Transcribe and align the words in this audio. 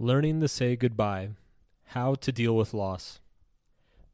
Learning 0.00 0.38
to 0.40 0.46
Say 0.46 0.76
Goodbye 0.76 1.30
How 1.86 2.14
to 2.14 2.30
Deal 2.30 2.56
with 2.56 2.72
Loss. 2.72 3.18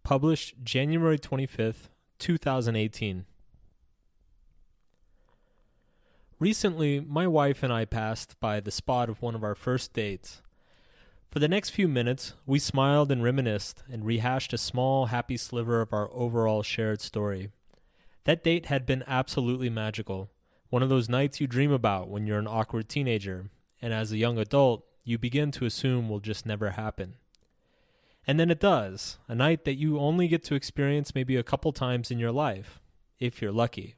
Published 0.02 0.54
January 0.64 1.18
25th, 1.18 1.90
2018. 2.18 3.26
Recently, 6.40 7.00
my 7.00 7.26
wife 7.26 7.62
and 7.62 7.70
I 7.70 7.84
passed 7.84 8.40
by 8.40 8.60
the 8.60 8.70
spot 8.70 9.10
of 9.10 9.20
one 9.20 9.34
of 9.34 9.44
our 9.44 9.54
first 9.54 9.92
dates. 9.92 10.40
For 11.30 11.38
the 11.38 11.48
next 11.48 11.68
few 11.68 11.86
minutes, 11.86 12.32
we 12.46 12.58
smiled 12.58 13.12
and 13.12 13.22
reminisced 13.22 13.82
and 13.92 14.06
rehashed 14.06 14.54
a 14.54 14.58
small, 14.58 15.06
happy 15.06 15.36
sliver 15.36 15.82
of 15.82 15.92
our 15.92 16.10
overall 16.14 16.62
shared 16.62 17.02
story. 17.02 17.50
That 18.24 18.42
date 18.42 18.66
had 18.66 18.86
been 18.86 19.04
absolutely 19.06 19.68
magical. 19.68 20.30
One 20.70 20.82
of 20.82 20.88
those 20.88 21.10
nights 21.10 21.42
you 21.42 21.46
dream 21.46 21.72
about 21.72 22.08
when 22.08 22.26
you're 22.26 22.38
an 22.38 22.46
awkward 22.46 22.88
teenager, 22.88 23.50
and 23.82 23.92
as 23.92 24.12
a 24.12 24.16
young 24.16 24.38
adult, 24.38 24.86
you 25.04 25.18
begin 25.18 25.50
to 25.52 25.66
assume 25.66 26.08
will 26.08 26.20
just 26.20 26.46
never 26.46 26.70
happen. 26.70 27.14
And 28.26 28.40
then 28.40 28.50
it 28.50 28.58
does, 28.58 29.18
a 29.28 29.34
night 29.34 29.64
that 29.64 29.74
you 29.74 29.98
only 29.98 30.28
get 30.28 30.42
to 30.44 30.54
experience 30.54 31.14
maybe 31.14 31.36
a 31.36 31.42
couple 31.42 31.72
times 31.72 32.10
in 32.10 32.18
your 32.18 32.32
life, 32.32 32.80
if 33.20 33.42
you're 33.42 33.52
lucky. 33.52 33.96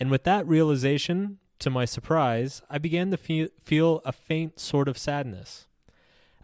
And 0.00 0.10
with 0.10 0.24
that 0.24 0.46
realization, 0.46 1.38
to 1.60 1.70
my 1.70 1.84
surprise, 1.84 2.62
I 2.68 2.78
began 2.78 3.12
to 3.12 3.16
feel, 3.16 3.48
feel 3.62 4.02
a 4.04 4.10
faint 4.10 4.58
sort 4.58 4.88
of 4.88 4.98
sadness. 4.98 5.68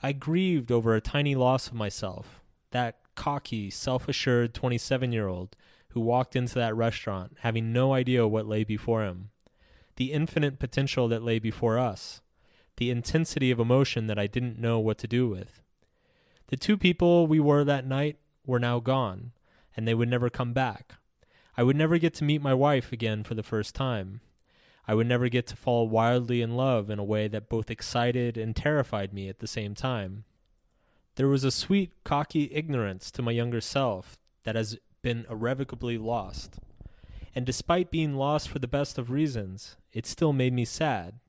I 0.01 0.13
grieved 0.13 0.71
over 0.71 0.95
a 0.95 1.01
tiny 1.01 1.35
loss 1.35 1.67
of 1.67 1.75
myself, 1.75 2.41
that 2.71 3.01
cocky, 3.17 3.69
self 3.69 4.09
assured 4.09 4.55
27 4.55 5.11
year 5.11 5.27
old 5.27 5.57
who 5.89 6.01
walked 6.01 6.37
into 6.37 6.55
that 6.55 6.77
restaurant 6.77 7.37
having 7.41 7.73
no 7.73 7.93
idea 7.93 8.29
what 8.29 8.47
lay 8.47 8.63
before 8.63 9.03
him, 9.03 9.31
the 9.97 10.13
infinite 10.13 10.61
potential 10.61 11.09
that 11.09 11.25
lay 11.25 11.41
before 11.41 11.79
us, 11.79 12.21
the 12.79 12.91
intensity 12.91 13.51
of 13.51 13.61
emotion 13.61 14.07
that 14.07 14.19
I 14.19 14.27
didn't 14.27 14.59
know 14.59 14.79
what 14.79 14.99
to 14.99 15.07
do 15.07 15.29
with. 15.29 15.61
The 16.49 16.57
two 16.57 16.79
people 16.79 17.27
we 17.27 17.39
were 17.39 17.63
that 17.65 17.87
night 17.87 18.17
were 18.47 18.59
now 18.59 18.81
gone, 18.81 19.33
and 19.77 19.87
they 19.87 19.95
would 19.95 20.09
never 20.09 20.31
come 20.31 20.53
back. 20.53 20.95
I 21.57 21.63
would 21.63 21.77
never 21.77 21.99
get 21.99 22.15
to 22.15 22.25
meet 22.25 22.41
my 22.41 22.55
wife 22.55 22.93
again 22.93 23.25
for 23.25 23.35
the 23.35 23.43
first 23.43 23.75
time. 23.75 24.21
I 24.87 24.95
would 24.95 25.07
never 25.07 25.29
get 25.29 25.47
to 25.49 25.57
fall 25.57 25.89
wildly 25.89 26.41
in 26.41 26.57
love 26.57 26.89
in 26.89 26.99
a 26.99 27.05
way 27.05 27.29
that 27.29 27.51
both 27.51 27.71
excited 27.71 28.39
and 28.39 28.57
terrified 28.57 29.13
me 29.13 29.29
at 29.29 29.41
the 29.41 29.47
same 29.47 29.75
time. 29.75 30.25
There 31.17 31.29
was 31.29 31.45
a 31.45 31.51
sweet, 31.51 31.93
cocky 32.05 32.49
ignorance 32.53 33.11
to 33.11 33.23
my 33.23 33.33
younger 33.33 33.61
self 33.61 34.17
that 34.45 34.55
has 34.55 34.79
been 35.03 35.27
irrevocably 35.29 35.99
lost. 35.99 36.59
And 37.35 37.45
despite 37.45 37.91
being 37.91 38.15
lost 38.15 38.49
for 38.49 38.61
the 38.61 38.69
best 38.69 38.97
of 38.97 39.11
reasons, 39.11 39.77
it 39.93 40.07
still 40.07 40.33
made 40.33 40.53
me 40.53 40.65
sad. 40.65 41.21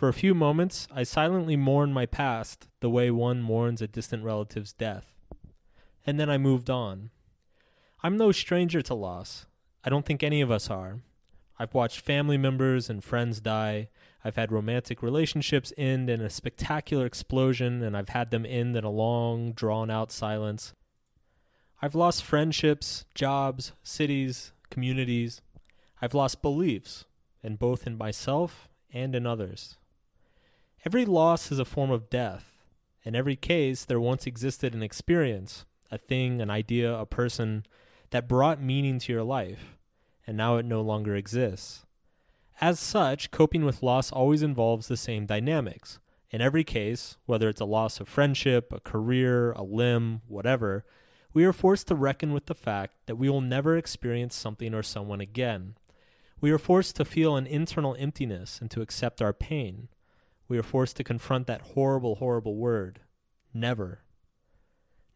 For 0.00 0.08
a 0.08 0.14
few 0.14 0.34
moments, 0.34 0.88
I 0.90 1.02
silently 1.02 1.56
mourned 1.56 1.92
my 1.92 2.06
past 2.06 2.68
the 2.80 2.88
way 2.88 3.10
one 3.10 3.42
mourns 3.42 3.82
a 3.82 3.86
distant 3.86 4.24
relative's 4.24 4.72
death. 4.72 5.04
And 6.06 6.18
then 6.18 6.30
I 6.30 6.38
moved 6.38 6.70
on. 6.70 7.10
I'm 8.02 8.16
no 8.16 8.32
stranger 8.32 8.80
to 8.80 8.94
loss. 8.94 9.44
I 9.84 9.90
don't 9.90 10.06
think 10.06 10.22
any 10.22 10.40
of 10.40 10.50
us 10.50 10.70
are. 10.70 11.00
I've 11.58 11.74
watched 11.74 12.00
family 12.00 12.38
members 12.38 12.88
and 12.88 13.04
friends 13.04 13.42
die. 13.42 13.90
I've 14.24 14.36
had 14.36 14.50
romantic 14.50 15.02
relationships 15.02 15.70
end 15.76 16.08
in 16.08 16.22
a 16.22 16.30
spectacular 16.30 17.04
explosion, 17.04 17.82
and 17.82 17.94
I've 17.94 18.08
had 18.08 18.30
them 18.30 18.46
end 18.46 18.78
in 18.78 18.84
a 18.84 18.90
long, 18.90 19.52
drawn 19.52 19.90
out 19.90 20.10
silence. 20.10 20.72
I've 21.82 21.94
lost 21.94 22.24
friendships, 22.24 23.04
jobs, 23.14 23.72
cities, 23.82 24.52
communities. 24.70 25.42
I've 26.00 26.14
lost 26.14 26.40
beliefs, 26.40 27.04
and 27.42 27.58
both 27.58 27.86
in 27.86 27.98
myself 27.98 28.66
and 28.94 29.14
in 29.14 29.26
others. 29.26 29.76
Every 30.82 31.04
loss 31.04 31.52
is 31.52 31.58
a 31.58 31.66
form 31.66 31.90
of 31.90 32.08
death. 32.08 32.64
In 33.04 33.14
every 33.14 33.36
case, 33.36 33.84
there 33.84 34.00
once 34.00 34.26
existed 34.26 34.74
an 34.74 34.82
experience, 34.82 35.66
a 35.90 35.98
thing, 35.98 36.40
an 36.40 36.48
idea, 36.48 36.94
a 36.94 37.04
person, 37.04 37.66
that 38.10 38.26
brought 38.26 38.62
meaning 38.62 38.98
to 39.00 39.12
your 39.12 39.22
life, 39.22 39.76
and 40.26 40.38
now 40.38 40.56
it 40.56 40.64
no 40.64 40.80
longer 40.80 41.14
exists. 41.14 41.84
As 42.62 42.80
such, 42.80 43.30
coping 43.30 43.66
with 43.66 43.82
loss 43.82 44.10
always 44.10 44.42
involves 44.42 44.88
the 44.88 44.96
same 44.96 45.26
dynamics. 45.26 45.98
In 46.30 46.40
every 46.40 46.64
case, 46.64 47.18
whether 47.26 47.50
it's 47.50 47.60
a 47.60 47.66
loss 47.66 48.00
of 48.00 48.08
friendship, 48.08 48.72
a 48.72 48.80
career, 48.80 49.52
a 49.52 49.62
limb, 49.62 50.22
whatever, 50.28 50.86
we 51.34 51.44
are 51.44 51.52
forced 51.52 51.88
to 51.88 51.94
reckon 51.94 52.32
with 52.32 52.46
the 52.46 52.54
fact 52.54 52.94
that 53.04 53.16
we 53.16 53.28
will 53.28 53.42
never 53.42 53.76
experience 53.76 54.34
something 54.34 54.72
or 54.72 54.82
someone 54.82 55.20
again. 55.20 55.74
We 56.40 56.50
are 56.52 56.58
forced 56.58 56.96
to 56.96 57.04
feel 57.04 57.36
an 57.36 57.46
internal 57.46 57.96
emptiness 57.98 58.60
and 58.62 58.70
to 58.70 58.80
accept 58.80 59.20
our 59.20 59.34
pain. 59.34 59.88
We 60.50 60.58
are 60.58 60.64
forced 60.64 60.96
to 60.96 61.04
confront 61.04 61.46
that 61.46 61.62
horrible, 61.62 62.16
horrible 62.16 62.56
word 62.56 63.02
never. 63.54 64.00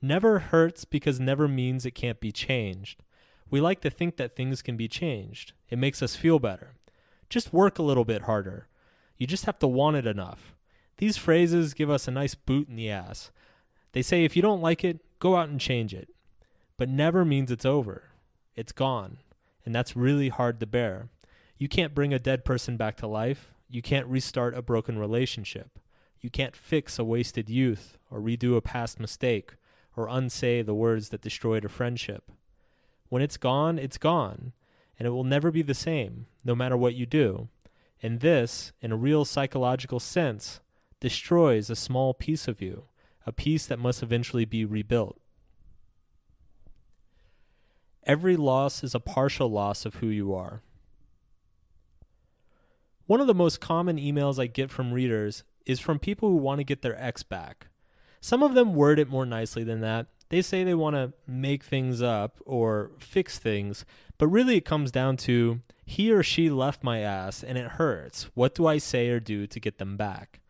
Never 0.01 0.39
hurts 0.39 0.85
because 0.85 1.19
never 1.19 1.49
means 1.49 1.85
it 1.85 1.91
can't 1.91 2.21
be 2.21 2.31
changed. 2.31 3.03
We 3.51 3.61
like 3.61 3.81
to 3.81 3.91
think 3.91 4.17
that 4.17 4.37
things 4.37 4.63
can 4.63 4.77
be 4.77 4.87
changed. 4.87 5.53
It 5.69 5.79
makes 5.79 6.03
us 6.03 6.15
feel 6.15 6.39
better. 6.39 6.75
Just 7.29 7.53
work 7.53 7.81
a 7.81 7.83
little 7.83 8.05
bit 8.05 8.23
harder. 8.23 8.69
You 9.17 9.27
just 9.27 9.45
have 9.47 9.59
to 9.59 9.67
want 9.67 9.97
it 9.97 10.07
enough. 10.07 10.55
These 10.99 11.17
phrases 11.17 11.75
give 11.75 11.91
us 11.91 12.07
a 12.07 12.13
nice 12.13 12.37
boot 12.37 12.69
in 12.69 12.77
the 12.77 12.91
ass. 12.91 13.33
They 13.91 14.03
say 14.03 14.25
if 14.25 14.37
you 14.37 14.43
don't 14.43 14.63
like 14.63 14.85
it, 14.85 15.01
go 15.19 15.35
out 15.35 15.49
and 15.49 15.61
change 15.61 15.93
it. 15.93 16.11
But 16.77 16.89
never 16.89 17.25
means 17.25 17.51
it's 17.51 17.67
over. 17.67 18.11
It's 18.55 18.73
gone. 18.73 19.19
And 19.67 19.75
that's 19.75 19.97
really 19.97 20.29
hard 20.29 20.61
to 20.61 20.67
bear. 20.67 21.09
You 21.59 21.67
can't 21.67 21.95
bring 21.95 22.15
a 22.15 22.21
dead 22.21 22.45
person 22.45 22.77
back 22.77 22.97
to 22.99 23.09
life. 23.09 23.54
You 23.75 23.83
can't 23.83 24.07
restart 24.07 24.57
a 24.57 24.63
broken 24.63 25.01
relationship. 25.01 25.81
You 26.21 26.31
can't 26.31 26.55
fix 26.55 26.97
a 26.97 27.03
wasted 27.03 27.51
youth 27.51 27.99
or 28.09 28.21
redo 28.21 28.57
a 28.57 28.61
past 28.61 29.01
mistake 29.01 29.57
or 29.97 30.07
unsay 30.09 30.63
the 30.63 30.77
words 30.77 31.09
that 31.09 31.23
destroyed 31.23 31.65
a 31.65 31.69
friendship. 31.69 32.31
When 33.09 33.21
it's 33.21 33.37
gone, 33.37 33.81
it's 33.81 33.99
gone, 33.99 34.53
and 34.97 35.09
it 35.09 35.11
will 35.11 35.25
never 35.25 35.51
be 35.51 35.63
the 35.63 35.75
same, 35.75 36.27
no 36.45 36.55
matter 36.55 36.77
what 36.77 36.95
you 36.95 37.05
do. 37.05 37.49
And 38.01 38.21
this, 38.21 38.73
in 38.81 38.93
a 38.93 38.97
real 38.97 39.25
psychological 39.25 39.99
sense, 39.99 40.61
destroys 41.01 41.69
a 41.69 41.75
small 41.75 42.15
piece 42.15 42.47
of 42.47 42.63
you, 42.63 42.85
a 43.27 43.33
piece 43.33 43.67
that 43.67 43.81
must 43.81 44.05
eventually 44.05 44.45
be 44.45 44.65
rebuilt. 44.65 45.19
Every 48.05 48.37
loss 48.37 48.85
is 48.85 48.95
a 48.95 49.01
partial 49.01 49.51
loss 49.51 49.85
of 49.85 49.97
who 49.97 50.07
you 50.07 50.33
are. 50.33 50.63
One 53.07 53.21
of 53.21 53.27
the 53.27 53.35
most 53.35 53.61
common 53.61 53.99
emails 53.99 54.41
I 54.41 54.47
get 54.47 54.71
from 54.71 54.93
readers 54.93 55.45
is 55.67 55.79
from 55.79 55.99
people 55.99 56.31
who 56.31 56.37
want 56.37 56.61
to 56.61 56.65
get 56.65 56.81
their 56.81 57.01
ex 57.01 57.23
back. 57.23 57.67
Some 58.21 58.43
of 58.43 58.55
them 58.55 58.75
word 58.75 58.99
it 58.99 59.11
more 59.11 59.27
nicely 59.27 59.63
than 59.63 59.81
that. 59.81 60.07
They 60.31 60.41
say 60.41 60.65
they 60.65 60.75
want 60.75 60.97
to 60.97 61.13
make 61.27 61.63
things 61.63 62.01
up 62.01 62.39
or 62.47 62.93
fix 62.99 63.39
things, 63.39 63.85
but 64.17 64.29
really 64.29 64.57
it 64.57 64.65
comes 64.65 64.91
down 64.91 65.19
to 65.19 65.61
he 65.85 66.11
or 66.11 66.23
she 66.23 66.49
left 66.49 66.83
my 66.83 67.01
ass 67.01 67.45
and 67.45 67.59
it 67.59 67.73
hurts. 67.73 68.31
What 68.33 68.55
do 68.55 68.67
I 68.67 68.79
say 68.79 69.11
or 69.11 69.21
do 69.21 69.47
to 69.47 69.61
get 69.61 69.77
them 69.77 69.99
back? 69.99 70.41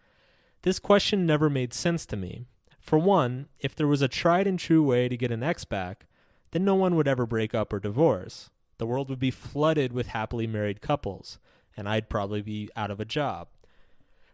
This 0.62 0.78
question 0.78 1.26
never 1.26 1.50
made 1.50 1.74
sense 1.74 2.06
to 2.06 2.16
me. 2.16 2.46
For 2.78 2.98
one, 2.98 3.48
if 3.58 3.74
there 3.74 3.88
was 3.88 4.00
a 4.00 4.08
tried 4.08 4.46
and 4.46 4.58
true 4.58 4.82
way 4.82 5.08
to 5.08 5.16
get 5.16 5.32
an 5.32 5.42
ex 5.42 5.64
back, 5.64 6.06
then 6.52 6.64
no 6.64 6.76
one 6.76 6.94
would 6.94 7.08
ever 7.08 7.26
break 7.26 7.52
up 7.52 7.72
or 7.72 7.80
divorce. 7.80 8.50
The 8.78 8.86
world 8.86 9.10
would 9.10 9.18
be 9.18 9.32
flooded 9.32 9.92
with 9.92 10.08
happily 10.08 10.46
married 10.46 10.80
couples, 10.80 11.38
and 11.76 11.88
I'd 11.88 12.08
probably 12.08 12.42
be 12.42 12.68
out 12.76 12.90
of 12.90 13.00
a 13.00 13.04
job. 13.04 13.48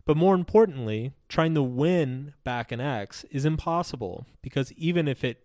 But 0.04 0.16
more 0.16 0.34
importantly, 0.34 1.12
trying 1.28 1.54
to 1.54 1.62
win 1.62 2.34
back 2.42 2.72
an 2.72 2.80
ex 2.80 3.24
is 3.30 3.44
impossible 3.44 4.26
because 4.42 4.72
even 4.72 5.06
if 5.06 5.22
it 5.22 5.44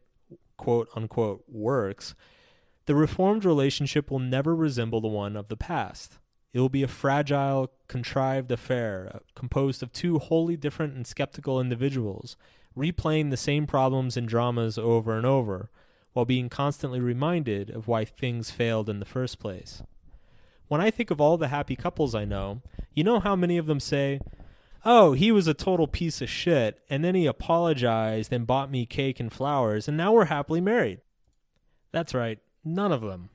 quote 0.57 0.89
unquote 0.95 1.43
works, 1.47 2.15
the 2.85 2.95
reformed 2.95 3.45
relationship 3.45 4.09
will 4.09 4.19
never 4.19 4.55
resemble 4.55 5.01
the 5.01 5.07
one 5.07 5.35
of 5.35 5.49
the 5.49 5.57
past. 5.57 6.17
It 6.53 6.59
will 6.59 6.69
be 6.69 6.83
a 6.83 6.87
fragile, 6.87 7.71
contrived 7.87 8.51
affair 8.51 9.11
uh, 9.13 9.19
composed 9.35 9.83
of 9.83 9.91
two 9.91 10.19
wholly 10.19 10.55
different 10.55 10.95
and 10.95 11.05
skeptical 11.05 11.59
individuals, 11.59 12.37
replaying 12.77 13.29
the 13.29 13.37
same 13.37 13.67
problems 13.67 14.15
and 14.15 14.27
dramas 14.27 14.77
over 14.77 15.17
and 15.17 15.25
over, 15.25 15.69
while 16.13 16.25
being 16.25 16.47
constantly 16.47 17.01
reminded 17.01 17.69
of 17.69 17.89
why 17.89 18.05
things 18.05 18.51
failed 18.51 18.89
in 18.89 18.99
the 18.99 19.05
first 19.05 19.37
place. 19.37 19.83
When 20.67 20.81
I 20.81 20.91
think 20.91 21.11
of 21.11 21.21
all 21.21 21.37
the 21.37 21.49
happy 21.49 21.75
couples 21.75 22.15
I 22.15 22.25
know, 22.25 22.61
you 22.93 23.03
know 23.03 23.19
how 23.19 23.35
many 23.35 23.57
of 23.57 23.67
them 23.67 23.79
say, 23.79 24.19
oh, 24.83 25.13
he 25.13 25.31
was 25.31 25.47
a 25.47 25.53
total 25.53 25.87
piece 25.87 26.21
of 26.21 26.29
shit, 26.29 26.79
and 26.89 27.03
then 27.03 27.15
he 27.15 27.25
apologized 27.25 28.31
and 28.31 28.47
bought 28.47 28.71
me 28.71 28.85
cake 28.85 29.19
and 29.19 29.33
flowers, 29.33 29.87
and 29.87 29.97
now 29.97 30.13
we're 30.13 30.25
happily 30.25 30.61
married. 30.61 31.01
That's 31.91 32.13
right, 32.13 32.39
none 32.63 32.91
of 32.91 33.01
them. 33.01 33.29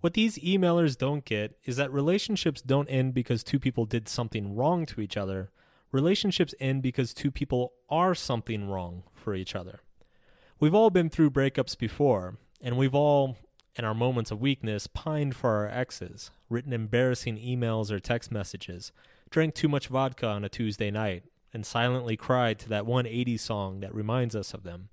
What 0.00 0.14
these 0.14 0.38
emailers 0.38 0.96
don't 0.96 1.26
get 1.26 1.58
is 1.64 1.76
that 1.76 1.92
relationships 1.92 2.62
don't 2.62 2.88
end 2.88 3.12
because 3.12 3.44
two 3.44 3.58
people 3.58 3.84
did 3.84 4.08
something 4.08 4.56
wrong 4.56 4.86
to 4.86 5.00
each 5.00 5.16
other. 5.16 5.50
Relationships 5.92 6.54
end 6.58 6.82
because 6.82 7.12
two 7.12 7.30
people 7.30 7.72
are 7.90 8.14
something 8.14 8.68
wrong 8.68 9.02
for 9.14 9.34
each 9.34 9.54
other. 9.54 9.80
We've 10.58 10.74
all 10.74 10.90
been 10.90 11.10
through 11.10 11.30
breakups 11.30 11.76
before, 11.76 12.38
and 12.62 12.78
we've 12.78 12.94
all, 12.94 13.36
in 13.76 13.84
our 13.84 13.94
moments 13.94 14.30
of 14.30 14.40
weakness, 14.40 14.86
pined 14.86 15.36
for 15.36 15.50
our 15.50 15.68
exes, 15.68 16.30
written 16.48 16.72
embarrassing 16.72 17.38
emails 17.38 17.90
or 17.90 17.98
text 17.98 18.30
messages, 18.30 18.92
drank 19.30 19.54
too 19.54 19.68
much 19.68 19.88
vodka 19.88 20.26
on 20.26 20.44
a 20.44 20.48
Tuesday 20.48 20.90
night, 20.90 21.24
and 21.52 21.64
silently 21.64 22.16
cried 22.16 22.58
to 22.58 22.68
that 22.68 22.86
180 22.86 23.36
song 23.36 23.80
that 23.80 23.94
reminds 23.94 24.36
us 24.36 24.54
of 24.54 24.62
them. 24.62 24.88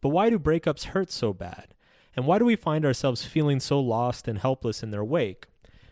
But 0.00 0.10
why 0.10 0.30
do 0.30 0.38
breakups 0.38 0.84
hurt 0.84 1.10
so 1.10 1.32
bad? 1.32 1.74
And 2.16 2.26
why 2.26 2.38
do 2.38 2.44
we 2.44 2.56
find 2.56 2.84
ourselves 2.84 3.24
feeling 3.24 3.58
so 3.58 3.80
lost 3.80 4.28
and 4.28 4.38
helpless 4.38 4.82
in 4.82 4.90
their 4.90 5.04
wake? 5.04 5.46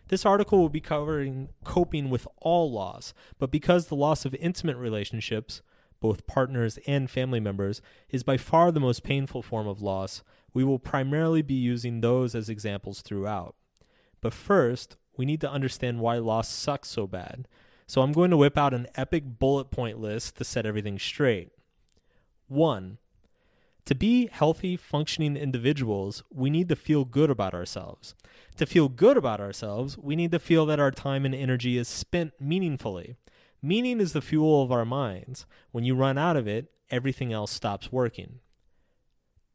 This 0.08 0.26
article 0.26 0.58
will 0.58 0.68
be 0.68 0.80
covering 0.80 1.48
coping 1.64 2.10
with 2.10 2.28
all 2.38 2.70
loss, 2.70 3.14
but 3.38 3.50
because 3.50 3.86
the 3.86 3.96
loss 3.96 4.24
of 4.24 4.34
intimate 4.34 4.76
relationships, 4.76 5.62
both 6.00 6.26
partners 6.26 6.78
and 6.86 7.10
family 7.10 7.40
members, 7.40 7.80
is 8.10 8.22
by 8.22 8.36
far 8.36 8.70
the 8.70 8.80
most 8.80 9.02
painful 9.02 9.42
form 9.42 9.66
of 9.66 9.80
loss, 9.80 10.22
we 10.54 10.64
will 10.64 10.78
primarily 10.78 11.42
be 11.42 11.54
using 11.54 12.00
those 12.00 12.34
as 12.34 12.48
examples 12.48 13.02
throughout. 13.02 13.54
But 14.20 14.34
first, 14.34 14.96
we 15.16 15.24
need 15.24 15.40
to 15.42 15.50
understand 15.50 16.00
why 16.00 16.18
loss 16.18 16.48
sucks 16.48 16.88
so 16.88 17.06
bad. 17.06 17.48
So 17.86 18.02
I'm 18.02 18.12
going 18.12 18.30
to 18.30 18.36
whip 18.36 18.56
out 18.56 18.74
an 18.74 18.86
epic 18.94 19.38
bullet 19.38 19.70
point 19.70 19.98
list 19.98 20.36
to 20.36 20.44
set 20.44 20.64
everything 20.64 20.98
straight. 20.98 21.50
1. 22.48 22.98
To 23.86 23.94
be 23.94 24.28
healthy, 24.30 24.76
functioning 24.76 25.36
individuals, 25.36 26.22
we 26.32 26.50
need 26.50 26.68
to 26.68 26.76
feel 26.76 27.04
good 27.04 27.30
about 27.30 27.52
ourselves. 27.52 28.14
To 28.56 28.66
feel 28.66 28.88
good 28.88 29.16
about 29.16 29.40
ourselves, 29.40 29.98
we 29.98 30.14
need 30.14 30.30
to 30.30 30.38
feel 30.38 30.66
that 30.66 30.78
our 30.78 30.92
time 30.92 31.24
and 31.24 31.34
energy 31.34 31.76
is 31.76 31.88
spent 31.88 32.32
meaningfully. 32.40 33.16
Meaning 33.60 34.00
is 34.00 34.12
the 34.12 34.20
fuel 34.20 34.62
of 34.62 34.70
our 34.70 34.84
minds. 34.84 35.46
When 35.72 35.84
you 35.84 35.94
run 35.94 36.16
out 36.16 36.36
of 36.36 36.46
it, 36.46 36.70
everything 36.90 37.32
else 37.32 37.50
stops 37.50 37.90
working. 37.90 38.38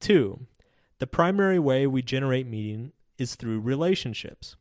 2. 0.02 0.46
The 1.00 1.08
primary 1.08 1.60
way 1.60 1.86
we 1.86 2.02
generate 2.02 2.48
meaning 2.48 2.92
is 3.20 3.36
through 3.36 3.60
relationships. 3.60 4.56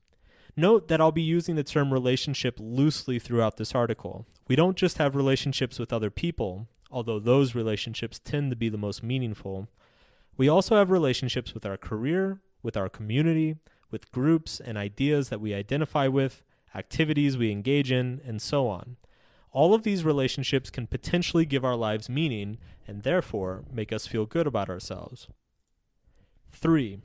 Note 0.55 0.89
that 0.89 1.01
I'll 1.01 1.13
be 1.13 1.23
using 1.23 1.57
the 1.57 1.65
term 1.65 1.93
relationship 1.93 2.57
loosely 2.59 3.19
throughout 3.19 3.57
this 3.57 3.75
article. 3.75 4.27
We 4.47 4.55
don't 4.55 4.77
just 4.77 4.99
have 4.99 5.17
relationships 5.17 5.79
with 5.79 5.95
other 5.95 6.11
people, 6.11 6.69
although 6.91 7.19
those 7.19 7.55
relationships 7.55 8.19
tend 8.19 8.51
to 8.51 8.57
be 8.57 8.69
the 8.69 8.77
most 8.77 9.03
meaningful. 9.03 9.69
We 10.37 10.49
also 10.49 10.77
have 10.77 10.91
relationships 10.91 11.55
with 11.55 11.65
our 11.65 11.79
career, 11.79 12.41
with 12.63 12.77
our 12.77 12.91
community, 12.91 13.57
with 13.91 14.13
groups 14.13 14.61
and 14.61 14.77
ideas 14.77 15.31
that 15.31 15.41
we 15.41 15.55
identify 15.55 16.07
with, 16.07 16.43
activities 16.75 17.39
we 17.39 17.51
engage 17.51 17.91
in, 17.91 18.21
and 18.27 18.43
so 18.43 18.69
on. 18.69 18.97
All 19.53 19.73
of 19.73 19.85
these 19.85 20.05
relationships 20.05 20.69
can 20.69 20.87
potentially 20.87 21.47
give 21.47 21.65
our 21.65 21.77
lives 21.77 22.11
meaning 22.11 22.59
and 22.87 23.05
therefore 23.05 23.65
make 23.73 23.91
us 23.91 24.07
feel 24.07 24.27
good 24.27 24.47
about 24.47 24.69
ourselves. 24.69 25.29
3. 26.53 27.01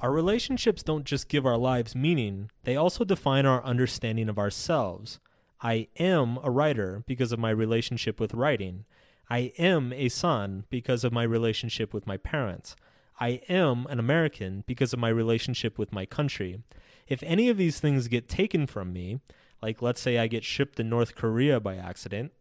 Our 0.00 0.12
relationships 0.12 0.82
don't 0.82 1.04
just 1.04 1.28
give 1.28 1.46
our 1.46 1.56
lives 1.56 1.94
meaning, 1.94 2.50
they 2.64 2.76
also 2.76 3.04
define 3.04 3.46
our 3.46 3.64
understanding 3.64 4.28
of 4.28 4.38
ourselves. 4.38 5.18
I 5.60 5.88
am 5.98 6.38
a 6.42 6.50
writer 6.50 7.02
because 7.06 7.32
of 7.32 7.38
my 7.38 7.50
relationship 7.50 8.20
with 8.20 8.34
writing. 8.34 8.84
I 9.30 9.52
am 9.56 9.92
a 9.92 10.10
son 10.10 10.64
because 10.68 11.04
of 11.04 11.12
my 11.12 11.22
relationship 11.22 11.94
with 11.94 12.06
my 12.06 12.18
parents. 12.18 12.76
I 13.18 13.40
am 13.48 13.86
an 13.88 13.98
American 13.98 14.64
because 14.66 14.92
of 14.92 14.98
my 14.98 15.08
relationship 15.08 15.78
with 15.78 15.92
my 15.92 16.04
country. 16.04 16.62
If 17.06 17.22
any 17.22 17.48
of 17.48 17.56
these 17.56 17.80
things 17.80 18.08
get 18.08 18.28
taken 18.28 18.66
from 18.66 18.92
me, 18.92 19.20
like 19.62 19.80
let's 19.80 20.00
say 20.00 20.18
I 20.18 20.26
get 20.26 20.44
shipped 20.44 20.76
to 20.76 20.84
North 20.84 21.14
Korea 21.14 21.60
by 21.60 21.76
accident, 21.76 22.32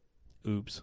oops, 0.45 0.81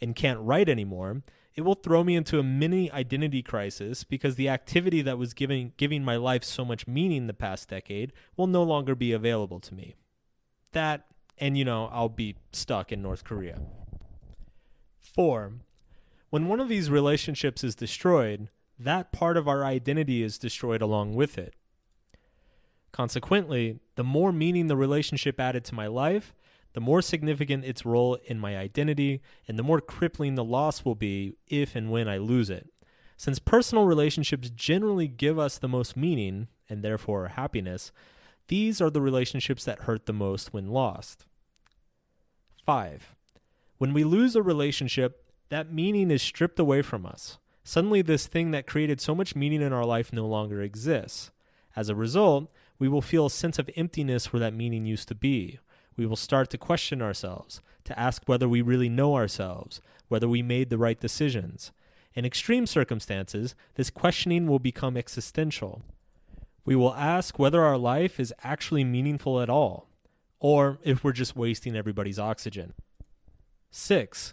and 0.00 0.14
can't 0.14 0.40
write 0.40 0.68
anymore, 0.68 1.22
it 1.54 1.62
will 1.62 1.74
throw 1.74 2.04
me 2.04 2.16
into 2.16 2.38
a 2.38 2.42
mini 2.42 2.90
identity 2.90 3.42
crisis 3.42 4.04
because 4.04 4.36
the 4.36 4.48
activity 4.48 5.02
that 5.02 5.18
was 5.18 5.34
giving 5.34 5.72
giving 5.76 6.04
my 6.04 6.16
life 6.16 6.44
so 6.44 6.64
much 6.64 6.86
meaning 6.86 7.26
the 7.26 7.34
past 7.34 7.68
decade 7.68 8.12
will 8.36 8.46
no 8.46 8.62
longer 8.62 8.94
be 8.94 9.12
available 9.12 9.60
to 9.60 9.74
me. 9.74 9.94
That 10.72 11.06
and 11.38 11.56
you 11.56 11.64
know, 11.64 11.88
I'll 11.92 12.08
be 12.08 12.36
stuck 12.52 12.92
in 12.92 13.02
North 13.02 13.24
Korea. 13.24 13.58
4. 15.00 15.52
When 16.28 16.46
one 16.46 16.60
of 16.60 16.68
these 16.68 16.90
relationships 16.90 17.64
is 17.64 17.74
destroyed, 17.74 18.48
that 18.78 19.10
part 19.10 19.36
of 19.36 19.48
our 19.48 19.64
identity 19.64 20.22
is 20.22 20.38
destroyed 20.38 20.82
along 20.82 21.14
with 21.14 21.36
it. 21.36 21.54
Consequently, 22.92 23.80
the 23.96 24.04
more 24.04 24.32
meaning 24.32 24.66
the 24.66 24.76
relationship 24.76 25.40
added 25.40 25.64
to 25.64 25.74
my 25.74 25.86
life, 25.86 26.34
the 26.72 26.80
more 26.80 27.02
significant 27.02 27.64
its 27.64 27.84
role 27.84 28.18
in 28.26 28.38
my 28.38 28.56
identity, 28.56 29.20
and 29.48 29.58
the 29.58 29.62
more 29.62 29.80
crippling 29.80 30.34
the 30.34 30.44
loss 30.44 30.84
will 30.84 30.94
be 30.94 31.34
if 31.48 31.74
and 31.74 31.90
when 31.90 32.08
I 32.08 32.18
lose 32.18 32.50
it. 32.50 32.68
Since 33.16 33.38
personal 33.38 33.84
relationships 33.84 34.50
generally 34.50 35.08
give 35.08 35.38
us 35.38 35.58
the 35.58 35.68
most 35.68 35.96
meaning, 35.96 36.48
and 36.68 36.82
therefore 36.82 37.28
happiness, 37.28 37.92
these 38.48 38.80
are 38.80 38.90
the 38.90 39.00
relationships 39.00 39.64
that 39.64 39.80
hurt 39.80 40.06
the 40.06 40.12
most 40.12 40.52
when 40.52 40.68
lost. 40.68 41.26
5. 42.64 43.14
When 43.78 43.92
we 43.92 44.04
lose 44.04 44.36
a 44.36 44.42
relationship, 44.42 45.24
that 45.48 45.72
meaning 45.72 46.10
is 46.10 46.22
stripped 46.22 46.58
away 46.58 46.82
from 46.82 47.04
us. 47.04 47.38
Suddenly, 47.64 48.02
this 48.02 48.26
thing 48.26 48.52
that 48.52 48.66
created 48.66 49.00
so 49.00 49.14
much 49.14 49.36
meaning 49.36 49.62
in 49.62 49.72
our 49.72 49.84
life 49.84 50.12
no 50.12 50.26
longer 50.26 50.62
exists. 50.62 51.30
As 51.76 51.88
a 51.88 51.94
result, 51.94 52.50
we 52.78 52.88
will 52.88 53.02
feel 53.02 53.26
a 53.26 53.30
sense 53.30 53.58
of 53.58 53.70
emptiness 53.76 54.32
where 54.32 54.40
that 54.40 54.54
meaning 54.54 54.84
used 54.84 55.08
to 55.08 55.14
be. 55.14 55.58
We 56.00 56.06
will 56.06 56.16
start 56.16 56.48
to 56.48 56.56
question 56.56 57.02
ourselves, 57.02 57.60
to 57.84 57.98
ask 58.00 58.22
whether 58.24 58.48
we 58.48 58.62
really 58.62 58.88
know 58.88 59.16
ourselves, 59.16 59.82
whether 60.08 60.26
we 60.26 60.40
made 60.40 60.70
the 60.70 60.78
right 60.78 60.98
decisions. 60.98 61.72
In 62.14 62.24
extreme 62.24 62.66
circumstances, 62.66 63.54
this 63.74 63.90
questioning 63.90 64.46
will 64.46 64.58
become 64.58 64.96
existential. 64.96 65.82
We 66.64 66.74
will 66.74 66.94
ask 66.94 67.38
whether 67.38 67.62
our 67.62 67.76
life 67.76 68.18
is 68.18 68.32
actually 68.42 68.82
meaningful 68.82 69.42
at 69.42 69.50
all, 69.50 69.90
or 70.38 70.78
if 70.82 71.04
we're 71.04 71.12
just 71.12 71.36
wasting 71.36 71.76
everybody's 71.76 72.18
oxygen. 72.18 72.72
6. 73.70 74.32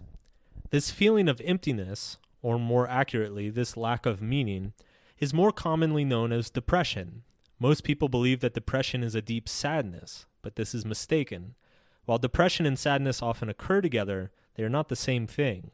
This 0.69 0.89
feeling 0.89 1.27
of 1.27 1.41
emptiness, 1.41 2.15
or 2.41 2.57
more 2.57 2.87
accurately, 2.87 3.49
this 3.49 3.75
lack 3.75 4.05
of 4.05 4.21
meaning, 4.21 4.71
is 5.19 5.33
more 5.33 5.51
commonly 5.51 6.05
known 6.05 6.31
as 6.31 6.49
depression. 6.49 7.23
Most 7.59 7.83
people 7.83 8.07
believe 8.07 8.39
that 8.39 8.53
depression 8.53 9.03
is 9.03 9.15
a 9.15 9.21
deep 9.21 9.49
sadness, 9.49 10.27
but 10.47 10.55
this 10.55 10.73
is 10.73 10.85
mistaken. 10.85 11.55
While 12.05 12.19
depression 12.19 12.65
and 12.65 12.79
sadness 12.79 13.21
often 13.21 13.49
occur 13.49 13.81
together, 13.81 14.31
they 14.55 14.63
are 14.63 14.69
not 14.69 14.87
the 14.87 14.95
same 14.95 15.27
thing. 15.27 15.71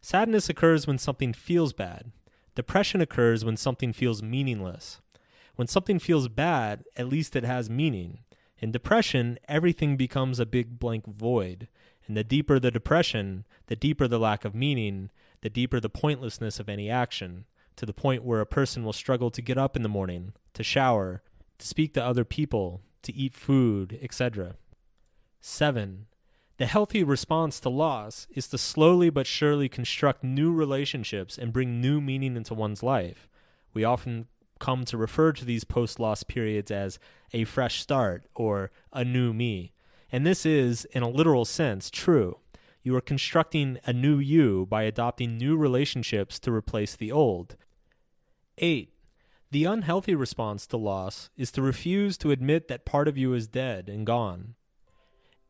Sadness 0.00 0.48
occurs 0.48 0.86
when 0.86 0.96
something 0.96 1.34
feels 1.34 1.74
bad. 1.74 2.12
Depression 2.54 3.02
occurs 3.02 3.44
when 3.44 3.58
something 3.58 3.92
feels 3.92 4.22
meaningless. 4.22 5.02
When 5.56 5.68
something 5.68 5.98
feels 5.98 6.28
bad, 6.28 6.84
at 6.96 7.10
least 7.10 7.36
it 7.36 7.44
has 7.44 7.68
meaning. 7.68 8.20
In 8.58 8.72
depression, 8.72 9.38
everything 9.48 9.98
becomes 9.98 10.40
a 10.40 10.46
big 10.46 10.78
blank 10.78 11.04
void. 11.06 11.68
And 12.06 12.16
the 12.16 12.24
deeper 12.24 12.58
the 12.58 12.70
depression, 12.70 13.44
the 13.66 13.76
deeper 13.76 14.08
the 14.08 14.18
lack 14.18 14.46
of 14.46 14.54
meaning, 14.54 15.10
the 15.42 15.50
deeper 15.50 15.78
the 15.78 15.90
pointlessness 15.90 16.58
of 16.58 16.70
any 16.70 16.88
action, 16.88 17.44
to 17.76 17.84
the 17.84 17.92
point 17.92 18.24
where 18.24 18.40
a 18.40 18.46
person 18.46 18.82
will 18.82 18.94
struggle 18.94 19.30
to 19.30 19.42
get 19.42 19.58
up 19.58 19.76
in 19.76 19.82
the 19.82 19.90
morning, 19.90 20.32
to 20.54 20.62
shower, 20.62 21.22
to 21.58 21.66
speak 21.66 21.92
to 21.92 22.02
other 22.02 22.24
people, 22.24 22.80
to 23.06 23.14
eat 23.14 23.34
food, 23.34 23.98
etc. 24.02 24.56
7. 25.40 26.06
The 26.58 26.66
healthy 26.66 27.04
response 27.04 27.60
to 27.60 27.68
loss 27.68 28.26
is 28.30 28.48
to 28.48 28.58
slowly 28.58 29.10
but 29.10 29.26
surely 29.26 29.68
construct 29.68 30.24
new 30.24 30.52
relationships 30.52 31.36
and 31.36 31.52
bring 31.52 31.80
new 31.80 32.00
meaning 32.00 32.36
into 32.36 32.54
one's 32.54 32.82
life. 32.82 33.28
We 33.74 33.84
often 33.84 34.26
come 34.58 34.84
to 34.86 34.96
refer 34.96 35.32
to 35.32 35.44
these 35.44 35.64
post 35.64 36.00
loss 36.00 36.22
periods 36.22 36.70
as 36.70 36.98
a 37.32 37.44
fresh 37.44 37.80
start 37.80 38.24
or 38.34 38.70
a 38.92 39.04
new 39.04 39.34
me. 39.34 39.72
And 40.10 40.26
this 40.26 40.46
is, 40.46 40.86
in 40.86 41.02
a 41.02 41.10
literal 41.10 41.44
sense, 41.44 41.90
true. 41.90 42.38
You 42.82 42.96
are 42.96 43.02
constructing 43.02 43.78
a 43.84 43.92
new 43.92 44.18
you 44.18 44.66
by 44.66 44.84
adopting 44.84 45.36
new 45.36 45.56
relationships 45.56 46.38
to 46.38 46.52
replace 46.52 46.96
the 46.96 47.12
old. 47.12 47.56
8. 48.58 48.92
The 49.50 49.64
unhealthy 49.64 50.14
response 50.14 50.66
to 50.66 50.76
loss 50.76 51.30
is 51.36 51.52
to 51.52 51.62
refuse 51.62 52.18
to 52.18 52.32
admit 52.32 52.68
that 52.68 52.84
part 52.84 53.06
of 53.06 53.16
you 53.16 53.32
is 53.32 53.46
dead 53.46 53.88
and 53.88 54.04
gone. 54.04 54.54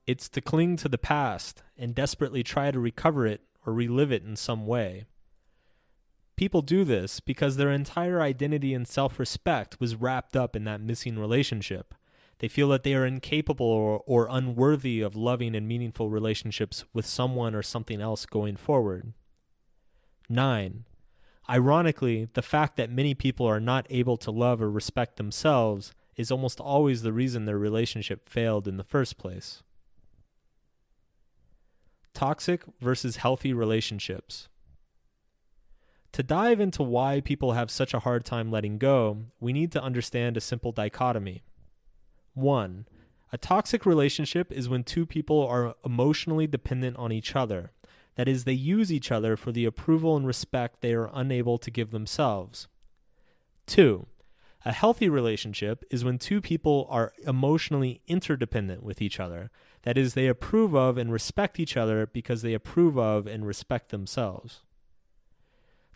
It's 0.07 0.29
to 0.31 0.41
cling 0.41 0.76
to 0.76 0.88
the 0.88 0.99
past 0.99 1.62
and 1.76 1.95
desperately 1.95 2.43
try 2.43 2.71
to 2.71 2.79
recover 2.79 3.26
it 3.26 3.41
or 3.65 3.73
relive 3.73 4.12
it 4.12 4.23
in 4.23 4.37
some 4.37 4.67
way. 4.67 5.07
People 6.37 6.61
do 6.61 6.85
this 6.85 7.19
because 7.21 7.57
their 7.57 7.73
entire 7.73 8.21
identity 8.21 8.75
and 8.75 8.87
self 8.87 9.19
respect 9.19 9.81
was 9.81 9.97
wrapped 9.97 10.37
up 10.37 10.55
in 10.55 10.65
that 10.65 10.83
missing 10.83 11.19
relationship. 11.19 11.95
They 12.38 12.49
feel 12.49 12.69
that 12.69 12.83
they 12.83 12.95
are 12.95 13.07
incapable 13.07 13.67
or, 13.67 14.03
or, 14.07 14.29
unworthy 14.31 15.00
of 15.00 15.17
loving 15.17 15.57
and 15.57 15.67
meaningful 15.67 16.11
relationships 16.11 16.85
with 16.93 17.07
someone 17.07 17.55
or 17.55 17.62
something 17.62 18.03
else 18.03 18.26
going 18.26 18.57
forward. 18.57 19.15
9. 20.29 20.85
Ironically, 21.49 22.29
the 22.35 22.43
fact 22.43 22.76
that 22.76 22.91
many 22.91 23.15
people 23.15 23.47
are 23.47 23.61
not 23.61 23.87
able 23.88 24.17
to 24.19 24.31
love 24.31 24.61
or 24.61 24.71
respect 24.71 25.17
themselves 25.17 25.93
is 26.17 26.31
almost 26.31 26.61
always 26.61 27.03
the 27.03 27.12
reason 27.12 27.45
their 27.45 27.59
relationship 27.59 28.29
failed 28.29 28.67
in 28.67 28.79
the 28.79 28.85
first 28.85 29.19
place. 29.19 29.62
Toxic 32.15 32.62
versus 32.81 33.17
healthy 33.17 33.53
relationships. 33.53 34.49
To 36.12 36.23
dive 36.23 36.61
into 36.61 36.83
why 36.83 37.21
people 37.21 37.53
have 37.53 37.71
such 37.71 37.93
a 37.93 38.00
hard 38.00 38.25
time 38.25 38.50
letting 38.50 38.79
go, 38.79 39.25
we 39.38 39.53
need 39.53 39.71
to 39.73 39.83
understand 39.83 40.37
a 40.37 40.41
simple 40.41 40.73
dichotomy. 40.73 41.43
1. 42.33 42.87
A 43.33 43.38
toxic 43.38 43.85
relationship 43.85 44.50
is 44.50 44.69
when 44.69 44.83
two 44.83 45.05
people 45.05 45.47
are 45.47 45.75
emotionally 45.85 46.47
dependent 46.47 46.97
on 46.97 47.12
each 47.12 47.37
other. 47.37 47.73
That 48.17 48.29
is, 48.29 48.45
they 48.45 48.53
use 48.53 48.93
each 48.93 49.13
other 49.13 49.37
for 49.37 49.53
the 49.53 49.65
approval 49.65 50.17
and 50.17 50.27
respect 50.27 50.81
they 50.81 50.95
are 50.95 51.11
unable 51.13 51.59
to 51.59 51.71
give 51.71 51.91
themselves. 51.91 52.67
2. 53.67 54.07
A 54.65 54.73
healthy 54.73 55.09
relationship 55.09 55.85
is 55.91 56.05
when 56.05 56.19
two 56.19 56.41
people 56.41 56.89
are 56.91 57.13
emotionally 57.25 58.01
interdependent 58.09 58.83
with 58.83 59.01
each 59.01 59.21
other. 59.21 59.51
That 59.83 59.97
is, 59.97 60.15
they 60.15 60.27
approve 60.27 60.75
of 60.75 60.99
and 60.99 61.13
respect 61.13 61.61
each 61.61 61.77
other 61.77 62.07
because 62.07 62.43
they 62.43 62.53
approve 62.53 62.99
of 62.99 63.29
and 63.29 63.47
respect 63.47 63.91
themselves. 63.91 64.63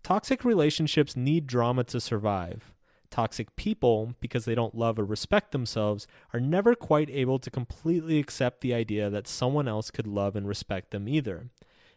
Toxic 0.03 0.45
relationships 0.45 1.17
need 1.17 1.47
drama 1.47 1.85
to 1.85 2.01
survive. 2.01 2.73
Toxic 3.11 3.57
people, 3.57 4.15
because 4.21 4.45
they 4.45 4.55
don't 4.55 4.77
love 4.77 4.99
or 4.99 5.05
respect 5.05 5.51
themselves, 5.51 6.07
are 6.33 6.39
never 6.39 6.77
quite 6.77 7.11
able 7.11 7.41
to 7.41 7.51
completely 7.51 8.21
accept 8.21 8.61
the 8.61 8.73
idea 8.73 9.11
that 9.11 9.27
someone 9.27 9.67
else 9.67 9.91
could 9.91 10.07
love 10.07 10.37
and 10.37 10.47
respect 10.47 10.93
them 10.93 11.09
either. 11.09 11.51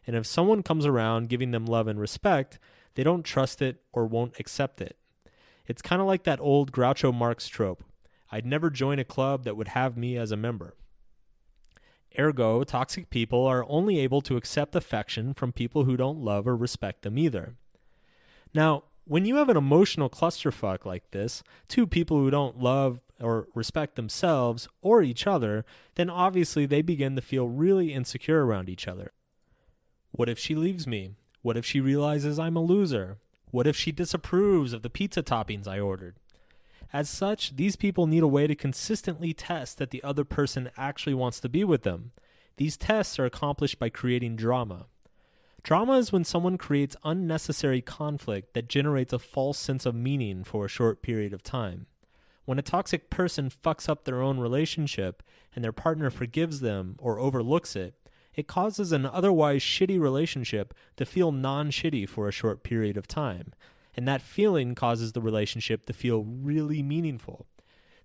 And 0.05 0.15
if 0.15 0.25
someone 0.25 0.63
comes 0.63 0.85
around 0.85 1.29
giving 1.29 1.51
them 1.51 1.65
love 1.65 1.87
and 1.87 1.99
respect, 1.99 2.59
they 2.95 3.03
don't 3.03 3.23
trust 3.23 3.61
it 3.61 3.81
or 3.91 4.05
won't 4.05 4.39
accept 4.39 4.81
it. 4.81 4.97
It's 5.65 5.81
kind 5.81 6.01
of 6.01 6.07
like 6.07 6.23
that 6.23 6.39
old 6.41 6.71
Groucho 6.71 7.13
Marx 7.13 7.47
trope 7.47 7.83
I'd 8.31 8.45
never 8.47 8.71
join 8.71 8.97
a 8.97 9.03
club 9.03 9.43
that 9.43 9.55
would 9.55 9.69
have 9.69 9.95
me 9.95 10.17
as 10.17 10.31
a 10.31 10.37
member. 10.37 10.73
Ergo, 12.17 12.63
toxic 12.63 13.11
people 13.11 13.45
are 13.45 13.65
only 13.69 13.99
able 13.99 14.21
to 14.21 14.37
accept 14.37 14.75
affection 14.75 15.35
from 15.35 15.51
people 15.51 15.83
who 15.83 15.95
don't 15.95 16.17
love 16.17 16.47
or 16.47 16.55
respect 16.55 17.03
them 17.03 17.17
either. 17.17 17.55
Now, 18.53 18.85
when 19.05 19.25
you 19.25 19.35
have 19.35 19.49
an 19.49 19.57
emotional 19.57 20.09
clusterfuck 20.09 20.85
like 20.85 21.11
this, 21.11 21.43
two 21.67 21.85
people 21.85 22.17
who 22.17 22.31
don't 22.31 22.59
love 22.59 23.01
or 23.19 23.47
respect 23.53 23.95
themselves 23.95 24.67
or 24.81 25.03
each 25.03 25.27
other, 25.27 25.63
then 25.95 26.09
obviously 26.09 26.65
they 26.65 26.81
begin 26.81 27.15
to 27.15 27.21
feel 27.21 27.47
really 27.47 27.93
insecure 27.93 28.45
around 28.45 28.69
each 28.69 28.87
other. 28.87 29.11
What 30.15 30.29
if 30.29 30.37
she 30.37 30.53
leaves 30.53 30.85
me? 30.85 31.15
What 31.41 31.57
if 31.57 31.65
she 31.65 31.81
realizes 31.81 32.37
I'm 32.37 32.55
a 32.55 32.61
loser? 32.61 33.17
What 33.49 33.65
if 33.65 33.75
she 33.75 33.91
disapproves 33.91 34.71
of 34.71 34.83
the 34.83 34.89
pizza 34.89 35.23
toppings 35.23 35.67
I 35.67 35.79
ordered? 35.79 36.17
As 36.93 37.09
such, 37.09 37.55
these 37.55 37.75
people 37.75 38.05
need 38.05 38.21
a 38.21 38.27
way 38.27 38.45
to 38.45 38.53
consistently 38.53 39.33
test 39.33 39.79
that 39.79 39.89
the 39.89 40.03
other 40.03 40.23
person 40.23 40.69
actually 40.77 41.15
wants 41.15 41.39
to 41.39 41.49
be 41.49 41.63
with 41.63 41.81
them. 41.81 42.11
These 42.57 42.77
tests 42.77 43.17
are 43.17 43.25
accomplished 43.25 43.79
by 43.79 43.89
creating 43.89 44.35
drama. 44.35 44.85
Drama 45.63 45.93
is 45.93 46.11
when 46.11 46.23
someone 46.23 46.59
creates 46.59 46.95
unnecessary 47.03 47.81
conflict 47.81 48.53
that 48.53 48.69
generates 48.69 49.13
a 49.13 49.19
false 49.19 49.57
sense 49.57 49.83
of 49.87 49.95
meaning 49.95 50.43
for 50.43 50.65
a 50.65 50.69
short 50.69 51.01
period 51.01 51.33
of 51.33 51.41
time. 51.41 51.87
When 52.45 52.59
a 52.59 52.61
toxic 52.63 53.09
person 53.09 53.49
fucks 53.49 53.89
up 53.89 54.03
their 54.03 54.21
own 54.21 54.39
relationship 54.39 55.23
and 55.55 55.63
their 55.63 55.71
partner 55.71 56.11
forgives 56.11 56.59
them 56.59 56.97
or 56.99 57.17
overlooks 57.17 57.75
it, 57.75 57.95
it 58.35 58.47
causes 58.47 58.91
an 58.91 59.05
otherwise 59.05 59.61
shitty 59.61 59.99
relationship 59.99 60.73
to 60.97 61.05
feel 61.05 61.31
non 61.31 61.69
shitty 61.71 62.07
for 62.07 62.27
a 62.27 62.31
short 62.31 62.63
period 62.63 62.97
of 62.97 63.07
time. 63.07 63.53
And 63.95 64.07
that 64.07 64.21
feeling 64.21 64.73
causes 64.73 65.11
the 65.11 65.21
relationship 65.21 65.85
to 65.85 65.93
feel 65.93 66.23
really 66.23 66.81
meaningful. 66.81 67.45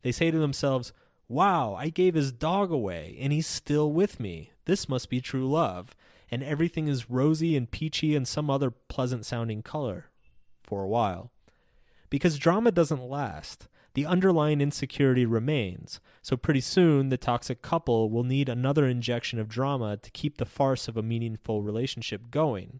They 0.02 0.12
say 0.12 0.30
to 0.30 0.38
themselves, 0.38 0.92
Wow, 1.28 1.74
I 1.74 1.88
gave 1.88 2.14
his 2.14 2.32
dog 2.32 2.70
away 2.70 3.16
and 3.20 3.32
he's 3.32 3.46
still 3.46 3.92
with 3.92 4.20
me. 4.20 4.52
This 4.64 4.88
must 4.88 5.10
be 5.10 5.20
true 5.20 5.48
love. 5.48 5.94
And 6.30 6.42
everything 6.42 6.88
is 6.88 7.08
rosy 7.08 7.56
and 7.56 7.70
peachy 7.70 8.14
and 8.14 8.28
some 8.28 8.50
other 8.50 8.70
pleasant 8.70 9.24
sounding 9.24 9.62
color 9.62 10.06
for 10.62 10.82
a 10.82 10.88
while. 10.88 11.30
Because 12.10 12.38
drama 12.38 12.70
doesn't 12.70 13.02
last 13.02 13.66
the 13.98 14.06
underlying 14.06 14.60
insecurity 14.60 15.26
remains. 15.26 15.98
So, 16.22 16.36
pretty 16.36 16.60
soon, 16.60 17.08
the 17.08 17.16
toxic 17.16 17.62
couple 17.62 18.08
will 18.10 18.22
need 18.22 18.48
another 18.48 18.86
injection 18.86 19.40
of 19.40 19.48
drama 19.48 19.96
to 19.96 20.10
keep 20.12 20.38
the 20.38 20.46
farce 20.46 20.86
of 20.86 20.96
a 20.96 21.02
meaningful 21.02 21.62
relationship 21.62 22.30
going. 22.30 22.78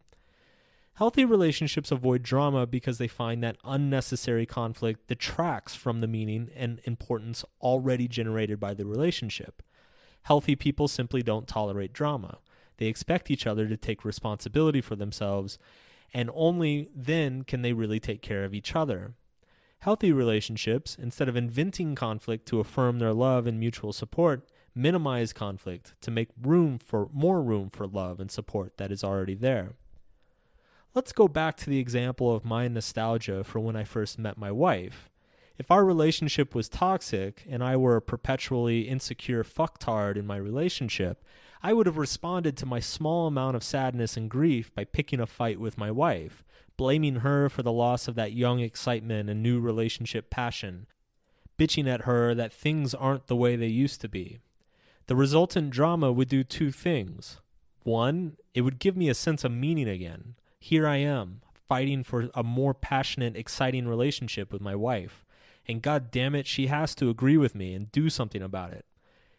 Healthy 0.95 1.25
relationships 1.25 1.91
avoid 1.91 2.23
drama 2.23 2.69
because 2.69 2.99
they 2.99 3.09
find 3.09 3.43
that 3.43 3.57
unnecessary 3.65 4.47
conflict 4.47 5.09
detracts 5.09 5.75
from 5.75 5.99
the 5.99 6.07
meaning 6.07 6.51
and 6.55 6.81
importance 6.85 7.45
already 7.61 8.07
generated 8.07 8.61
by 8.61 8.73
the 8.73 8.87
relationship. 8.87 9.61
Healthy 10.23 10.55
people 10.55 10.87
simply 10.87 11.25
don't 11.25 11.49
tolerate 11.49 11.93
drama. 11.93 12.39
They 12.77 12.87
expect 12.87 13.29
each 13.29 13.45
other 13.45 13.67
to 13.67 13.77
take 13.77 14.05
responsibility 14.05 14.81
for 14.81 14.95
themselves, 14.95 15.59
and 16.15 16.31
only 16.33 16.91
then 16.95 17.43
can 17.43 17.63
they 17.63 17.73
really 17.73 17.99
take 17.99 18.23
care 18.23 18.45
of 18.45 18.55
each 18.55 18.77
other. 18.77 19.15
Healthy 19.81 20.13
relationships, 20.13 20.97
instead 21.01 21.29
of 21.29 21.37
inventing 21.37 21.95
conflict 21.95 22.47
to 22.49 22.59
affirm 22.59 22.99
their 22.99 23.13
love 23.13 23.47
and 23.47 23.61
mutual 23.61 23.93
support, 23.93 24.49
minimize 24.75 25.33
conflict 25.33 25.95
to 26.01 26.11
make 26.11 26.29
room 26.41 26.79
for 26.79 27.09
more 27.13 27.41
room 27.41 27.71
for 27.71 27.87
love 27.87 28.19
and 28.19 28.31
support 28.31 28.77
that 28.77 28.91
is 28.91 29.05
already 29.05 29.35
there. 29.35 29.75
Let's 30.95 31.13
go 31.13 31.29
back 31.29 31.57
to 31.59 31.71
the 31.71 31.79
example 31.79 32.35
of 32.35 32.45
my 32.45 32.67
nostalgia 32.67 33.45
for 33.45 33.61
when 33.61 33.77
I 33.77 33.85
first 33.85 34.19
met 34.19 34.37
my 34.37 34.51
wife. 34.51 35.09
If 35.59 35.71
our 35.71 35.85
relationship 35.85 36.55
was 36.55 36.69
toxic 36.69 37.45
and 37.49 37.63
I 37.63 37.77
were 37.77 37.97
a 37.97 38.03
perpetually 38.03 38.83
insecure 38.83 39.45
fucktard 39.45 40.17
in 40.17 40.27
my 40.27 40.37
relationship, 40.37 41.25
I 41.63 41.73
would 41.73 41.87
have 41.87 41.97
responded 41.97 42.57
to 42.57 42.67
my 42.67 42.81
small 42.81 43.27
amount 43.27 43.57
of 43.57 43.65
sadness 43.65 44.17
and 44.17 44.31
grief 44.31 44.73
by 44.75 44.85
picking 44.85 45.21
a 45.21 45.27
fight 45.27 45.59
with 45.59 45.79
my 45.79 45.91
wife, 45.91 46.45
blaming 46.77 47.17
her 47.17 47.49
for 47.49 47.63
the 47.63 47.73
loss 47.73 48.07
of 48.07 48.15
that 48.15 48.33
young 48.33 48.61
excitement 48.61 49.29
and 49.29 49.43
new 49.43 49.61
relationship 49.61 50.31
passion, 50.31 50.87
bitching 51.59 51.89
at 51.89 52.03
her 52.03 52.35
that 52.35 52.53
things 52.53 52.95
aren't 52.95 53.27
the 53.27 53.37
way 53.37 53.57
they 53.57 53.67
used 53.67 54.01
to 54.01 54.09
be. 54.09 54.39
The 55.07 55.17
resultant 55.17 55.71
drama 55.71 56.13
would 56.13 56.29
do 56.29 56.45
two 56.45 56.71
things. 56.71 57.41
One, 57.83 58.37
it 58.55 58.61
would 58.61 58.79
give 58.79 58.97
me 58.97 59.09
a 59.09 59.15
sense 59.15 59.43
of 59.43 59.51
meaning 59.51 59.89
again. 59.89 60.35
Here 60.61 60.87
I 60.87 60.97
am, 60.97 61.41
fighting 61.69 62.05
for 62.05 62.29
a 62.35 62.43
more 62.43 62.75
passionate, 62.75 63.37
exciting 63.37 63.89
relationship 63.89 64.53
with 64.53 64.61
my 64.61 64.75
wife. 64.75 65.25
And 65.67 65.83
god 65.83 66.11
damn 66.11 66.35
it, 66.35 66.47
she 66.47 66.67
has 66.69 66.95
to 66.97 67.11
agree 67.11 67.37
with 67.37 67.55
me 67.55 67.75
and 67.75 67.91
do 67.91 68.09
something 68.11 68.43
about 68.43 68.73
it. 68.73 68.85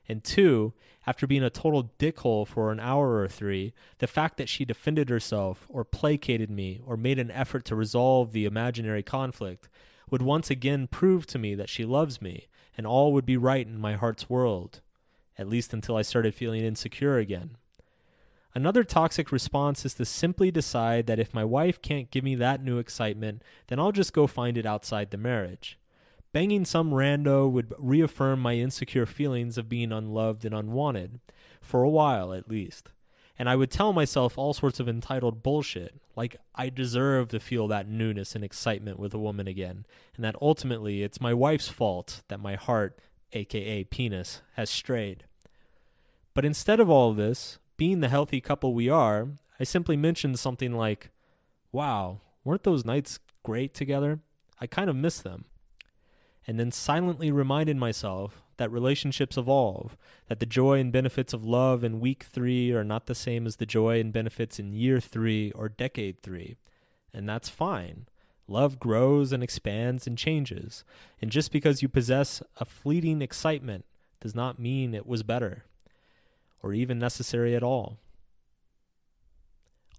And 0.09 0.23
two, 0.23 0.73
after 1.05 1.27
being 1.27 1.43
a 1.43 1.49
total 1.49 1.91
dickhole 1.97 2.47
for 2.47 2.71
an 2.71 2.79
hour 2.79 3.19
or 3.19 3.27
three, 3.27 3.73
the 3.99 4.07
fact 4.07 4.37
that 4.37 4.49
she 4.49 4.65
defended 4.65 5.09
herself 5.09 5.67
or 5.69 5.83
placated 5.83 6.49
me 6.49 6.81
or 6.85 6.97
made 6.97 7.19
an 7.19 7.31
effort 7.31 7.63
to 7.65 7.75
resolve 7.75 8.31
the 8.31 8.45
imaginary 8.45 9.03
conflict 9.03 9.69
would 10.09 10.21
once 10.21 10.49
again 10.49 10.87
prove 10.87 11.25
to 11.27 11.39
me 11.39 11.55
that 11.55 11.69
she 11.69 11.85
loves 11.85 12.21
me 12.21 12.47
and 12.75 12.85
all 12.85 13.13
would 13.13 13.25
be 13.25 13.37
right 13.37 13.65
in 13.65 13.79
my 13.79 13.95
heart's 13.95 14.29
world, 14.29 14.81
at 15.37 15.47
least 15.47 15.73
until 15.73 15.95
I 15.95 16.01
started 16.01 16.35
feeling 16.35 16.63
insecure 16.63 17.17
again. 17.17 17.57
Another 18.55 18.83
toxic 18.83 19.31
response 19.31 19.85
is 19.85 19.93
to 19.95 20.05
simply 20.05 20.51
decide 20.51 21.07
that 21.07 21.19
if 21.19 21.33
my 21.33 21.43
wife 21.43 21.81
can't 21.81 22.11
give 22.11 22.23
me 22.23 22.35
that 22.35 22.63
new 22.63 22.77
excitement, 22.77 23.41
then 23.67 23.79
I'll 23.79 23.91
just 23.91 24.13
go 24.13 24.27
find 24.27 24.57
it 24.57 24.65
outside 24.65 25.11
the 25.11 25.17
marriage. 25.17 25.78
Banging 26.31 26.63
some 26.63 26.91
rando 26.91 27.49
would 27.49 27.73
reaffirm 27.79 28.39
my 28.39 28.53
insecure 28.53 29.07
feelings 29.07 29.57
of 29.57 29.67
being 29.67 29.91
unloved 29.91 30.45
and 30.45 30.53
unwanted, 30.53 31.19
for 31.59 31.81
a 31.81 31.89
while 31.89 32.33
at 32.33 32.49
least. 32.49 32.91
And 33.39 33.49
I 33.49 33.55
would 33.55 33.71
tell 33.71 33.93
myself 33.93 34.37
all 34.37 34.53
sorts 34.53 34.79
of 34.79 34.87
entitled 34.87 35.41
bullshit, 35.41 35.95
like 36.15 36.35
I 36.53 36.69
deserve 36.69 37.29
to 37.29 37.39
feel 37.39 37.67
that 37.69 37.87
newness 37.87 38.35
and 38.35 38.43
excitement 38.43 38.99
with 38.99 39.13
a 39.13 39.19
woman 39.19 39.47
again, 39.47 39.85
and 40.15 40.23
that 40.23 40.35
ultimately 40.39 41.01
it's 41.01 41.21
my 41.21 41.33
wife's 41.33 41.69
fault 41.69 42.21
that 42.27 42.39
my 42.39 42.55
heart, 42.55 42.99
aka 43.33 43.85
penis, 43.85 44.41
has 44.53 44.69
strayed. 44.69 45.23
But 46.35 46.45
instead 46.45 46.79
of 46.79 46.91
all 46.91 47.13
this, 47.13 47.57
being 47.75 48.01
the 48.01 48.09
healthy 48.09 48.39
couple 48.39 48.75
we 48.75 48.87
are, 48.87 49.29
I 49.59 49.63
simply 49.63 49.97
mentioned 49.97 50.37
something 50.37 50.73
like, 50.73 51.09
Wow, 51.71 52.19
weren't 52.43 52.63
those 52.63 52.85
nights 52.85 53.19
great 53.41 53.73
together? 53.73 54.19
I 54.61 54.67
kind 54.67 54.89
of 54.89 54.95
miss 54.95 55.19
them 55.19 55.45
and 56.49 56.59
then 56.59 56.71
silently 56.71 57.31
reminded 57.31 57.77
myself 57.77 58.41
that 58.57 58.71
relationships 58.71 59.37
evolve, 59.37 59.95
that 60.29 60.39
the 60.39 60.47
joy 60.47 60.79
and 60.79 60.91
benefits 60.91 61.31
of 61.31 61.45
love 61.45 61.83
in 61.83 61.99
week 61.99 62.23
three 62.23 62.71
are 62.71 62.83
not 62.83 63.05
the 63.05 63.13
same 63.13 63.45
as 63.45 63.57
the 63.57 63.67
joy 63.67 63.99
and 63.99 64.11
benefits 64.11 64.57
in 64.57 64.73
year 64.73 64.99
three 64.99 65.51
or 65.51 65.69
decade 65.69 66.23
three. 66.23 66.57
And 67.13 67.29
that's 67.29 67.49
fine. 67.49 68.07
Love 68.47 68.79
grows 68.79 69.31
and 69.31 69.43
expands 69.43 70.07
and 70.07 70.17
changes. 70.17 70.83
And 71.21 71.29
just 71.29 71.51
because 71.51 71.83
you 71.83 71.87
possess 71.87 72.41
a 72.57 72.65
fleeting 72.65 73.21
excitement 73.21 73.85
does 74.19 74.33
not 74.33 74.57
mean 74.57 74.95
it 74.95 75.05
was 75.05 75.21
better 75.21 75.65
or 76.63 76.73
even 76.73 76.97
necessary 76.97 77.55
at 77.55 77.61
all. 77.61 77.99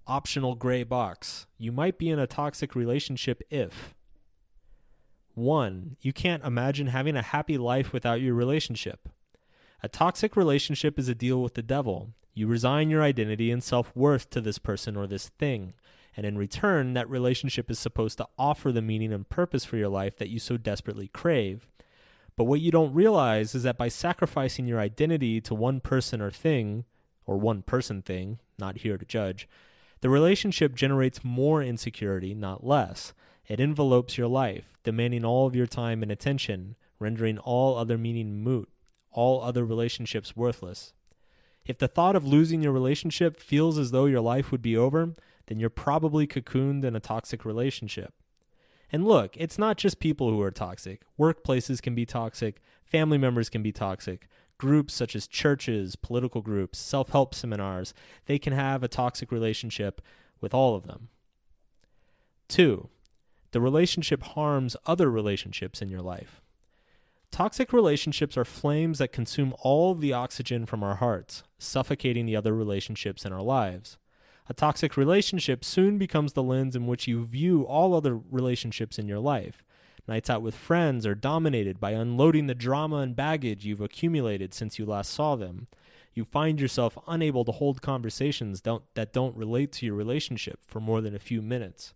Optional 0.08 0.56
gray 0.56 0.82
box. 0.82 1.46
You 1.58 1.70
might 1.70 1.96
be 1.96 2.10
in 2.10 2.18
a 2.18 2.26
toxic 2.26 2.74
relationship 2.74 3.40
if 3.50 3.94
one, 5.40 5.96
you 6.00 6.12
can't 6.12 6.44
imagine 6.44 6.88
having 6.88 7.16
a 7.16 7.22
happy 7.22 7.58
life 7.58 7.92
without 7.92 8.20
your 8.20 8.34
relationship. 8.34 9.08
A 9.82 9.88
toxic 9.88 10.36
relationship 10.36 10.98
is 10.98 11.08
a 11.08 11.14
deal 11.14 11.42
with 11.42 11.54
the 11.54 11.62
devil. 11.62 12.10
You 12.34 12.46
resign 12.46 12.90
your 12.90 13.02
identity 13.02 13.50
and 13.50 13.62
self 13.62 13.94
worth 13.96 14.30
to 14.30 14.40
this 14.40 14.58
person 14.58 14.96
or 14.96 15.06
this 15.06 15.28
thing, 15.30 15.74
and 16.16 16.24
in 16.26 16.38
return, 16.38 16.94
that 16.94 17.08
relationship 17.08 17.70
is 17.70 17.78
supposed 17.78 18.18
to 18.18 18.28
offer 18.38 18.70
the 18.72 18.82
meaning 18.82 19.12
and 19.12 19.28
purpose 19.28 19.64
for 19.64 19.76
your 19.76 19.88
life 19.88 20.16
that 20.18 20.28
you 20.28 20.38
so 20.38 20.56
desperately 20.56 21.08
crave. 21.08 21.66
But 22.36 22.44
what 22.44 22.60
you 22.60 22.70
don't 22.70 22.94
realize 22.94 23.54
is 23.54 23.64
that 23.64 23.76
by 23.78 23.88
sacrificing 23.88 24.66
your 24.66 24.80
identity 24.80 25.40
to 25.42 25.54
one 25.54 25.80
person 25.80 26.20
or 26.20 26.30
thing, 26.30 26.84
or 27.26 27.36
one 27.36 27.62
person 27.62 28.02
thing, 28.02 28.38
not 28.58 28.78
here 28.78 28.98
to 28.98 29.04
judge, 29.04 29.48
The 30.00 30.08
relationship 30.08 30.74
generates 30.74 31.24
more 31.24 31.62
insecurity, 31.62 32.34
not 32.34 32.66
less. 32.66 33.12
It 33.50 33.58
envelopes 33.58 34.16
your 34.16 34.28
life, 34.28 34.78
demanding 34.84 35.24
all 35.24 35.44
of 35.44 35.56
your 35.56 35.66
time 35.66 36.04
and 36.04 36.12
attention, 36.12 36.76
rendering 37.00 37.36
all 37.36 37.76
other 37.76 37.98
meaning 37.98 38.44
moot, 38.44 38.68
all 39.10 39.42
other 39.42 39.64
relationships 39.64 40.36
worthless. 40.36 40.92
If 41.66 41.76
the 41.76 41.88
thought 41.88 42.14
of 42.14 42.24
losing 42.24 42.62
your 42.62 42.70
relationship 42.70 43.40
feels 43.40 43.76
as 43.76 43.90
though 43.90 44.06
your 44.06 44.20
life 44.20 44.52
would 44.52 44.62
be 44.62 44.76
over, 44.76 45.16
then 45.48 45.58
you're 45.58 45.68
probably 45.68 46.28
cocooned 46.28 46.84
in 46.84 46.94
a 46.94 47.00
toxic 47.00 47.44
relationship. 47.44 48.14
And 48.92 49.04
look, 49.04 49.36
it's 49.36 49.58
not 49.58 49.76
just 49.76 49.98
people 49.98 50.30
who 50.30 50.40
are 50.42 50.52
toxic. 50.52 51.00
Workplaces 51.18 51.82
can 51.82 51.96
be 51.96 52.06
toxic, 52.06 52.62
family 52.84 53.18
members 53.18 53.48
can 53.48 53.64
be 53.64 53.72
toxic, 53.72 54.28
groups 54.58 54.94
such 54.94 55.16
as 55.16 55.26
churches, 55.26 55.96
political 55.96 56.40
groups, 56.40 56.78
self 56.78 57.08
help 57.08 57.34
seminars, 57.34 57.94
they 58.26 58.38
can 58.38 58.52
have 58.52 58.84
a 58.84 58.88
toxic 58.88 59.32
relationship 59.32 60.00
with 60.40 60.54
all 60.54 60.76
of 60.76 60.86
them. 60.86 61.08
Two, 62.46 62.90
the 63.52 63.60
relationship 63.60 64.22
harms 64.22 64.76
other 64.86 65.10
relationships 65.10 65.82
in 65.82 65.88
your 65.88 66.02
life. 66.02 66.40
Toxic 67.30 67.72
relationships 67.72 68.36
are 68.36 68.44
flames 68.44 68.98
that 68.98 69.12
consume 69.12 69.54
all 69.60 69.94
the 69.94 70.12
oxygen 70.12 70.66
from 70.66 70.82
our 70.82 70.96
hearts, 70.96 71.44
suffocating 71.58 72.26
the 72.26 72.36
other 72.36 72.54
relationships 72.54 73.24
in 73.24 73.32
our 73.32 73.42
lives. 73.42 73.98
A 74.48 74.54
toxic 74.54 74.96
relationship 74.96 75.64
soon 75.64 75.96
becomes 75.96 76.32
the 76.32 76.42
lens 76.42 76.74
in 76.74 76.88
which 76.88 77.06
you 77.06 77.24
view 77.24 77.62
all 77.62 77.94
other 77.94 78.16
relationships 78.16 78.98
in 78.98 79.06
your 79.06 79.20
life. 79.20 79.62
Nights 80.08 80.28
out 80.28 80.42
with 80.42 80.56
friends 80.56 81.06
are 81.06 81.14
dominated 81.14 81.78
by 81.78 81.92
unloading 81.92 82.48
the 82.48 82.54
drama 82.54 82.96
and 82.96 83.14
baggage 83.14 83.64
you've 83.64 83.80
accumulated 83.80 84.52
since 84.52 84.76
you 84.76 84.84
last 84.84 85.12
saw 85.12 85.36
them. 85.36 85.68
You 86.14 86.24
find 86.24 86.60
yourself 86.60 86.98
unable 87.06 87.44
to 87.44 87.52
hold 87.52 87.80
conversations 87.80 88.60
don't, 88.60 88.82
that 88.94 89.12
don't 89.12 89.36
relate 89.36 89.70
to 89.72 89.86
your 89.86 89.94
relationship 89.94 90.58
for 90.66 90.80
more 90.80 91.00
than 91.00 91.14
a 91.14 91.20
few 91.20 91.40
minutes. 91.40 91.94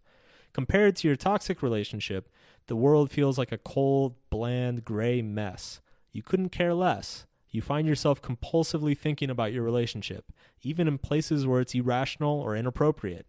Compared 0.55 0.95
to 0.97 1.09
your 1.09 1.17
toxic 1.17 1.63
relationship, 1.63 2.31
the 2.69 2.77
world 2.77 3.11
feels 3.11 3.37
like 3.37 3.53
a 3.53 3.59
cold, 3.59 4.15
bland, 4.31 4.85
gray 4.85 5.21
mess. 5.21 5.81
You 6.13 6.23
couldn't 6.23 6.51
care 6.51 6.73
less. 6.73 7.27
You 7.51 7.61
find 7.61 7.87
yourself 7.87 8.23
compulsively 8.23 8.97
thinking 8.97 9.31
about 9.31 9.53
your 9.53 9.65
relationship, 9.65 10.33
even 10.63 10.89
in 10.89 10.99
places 10.99 11.47
where 11.47 11.61
it's 11.61 11.75
irrational 11.75 12.41
or 12.41 12.57
inappropriate. 12.57 13.27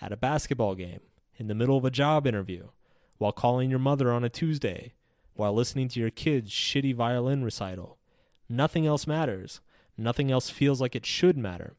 At 0.00 0.12
a 0.12 0.16
basketball 0.16 0.74
game, 0.74 1.00
in 1.36 1.46
the 1.46 1.54
middle 1.54 1.76
of 1.76 1.84
a 1.84 1.90
job 1.90 2.26
interview, 2.26 2.68
while 3.18 3.32
calling 3.32 3.70
your 3.70 3.78
mother 3.78 4.12
on 4.12 4.24
a 4.24 4.28
Tuesday, 4.28 4.94
while 5.34 5.54
listening 5.54 5.88
to 5.88 6.00
your 6.00 6.10
kid's 6.10 6.50
shitty 6.50 6.94
violin 6.94 7.44
recital. 7.44 7.98
Nothing 8.48 8.84
else 8.84 9.06
matters. 9.06 9.60
Nothing 9.96 10.30
else 10.30 10.50
feels 10.50 10.80
like 10.80 10.96
it 10.96 11.06
should 11.06 11.38
matter. 11.38 11.76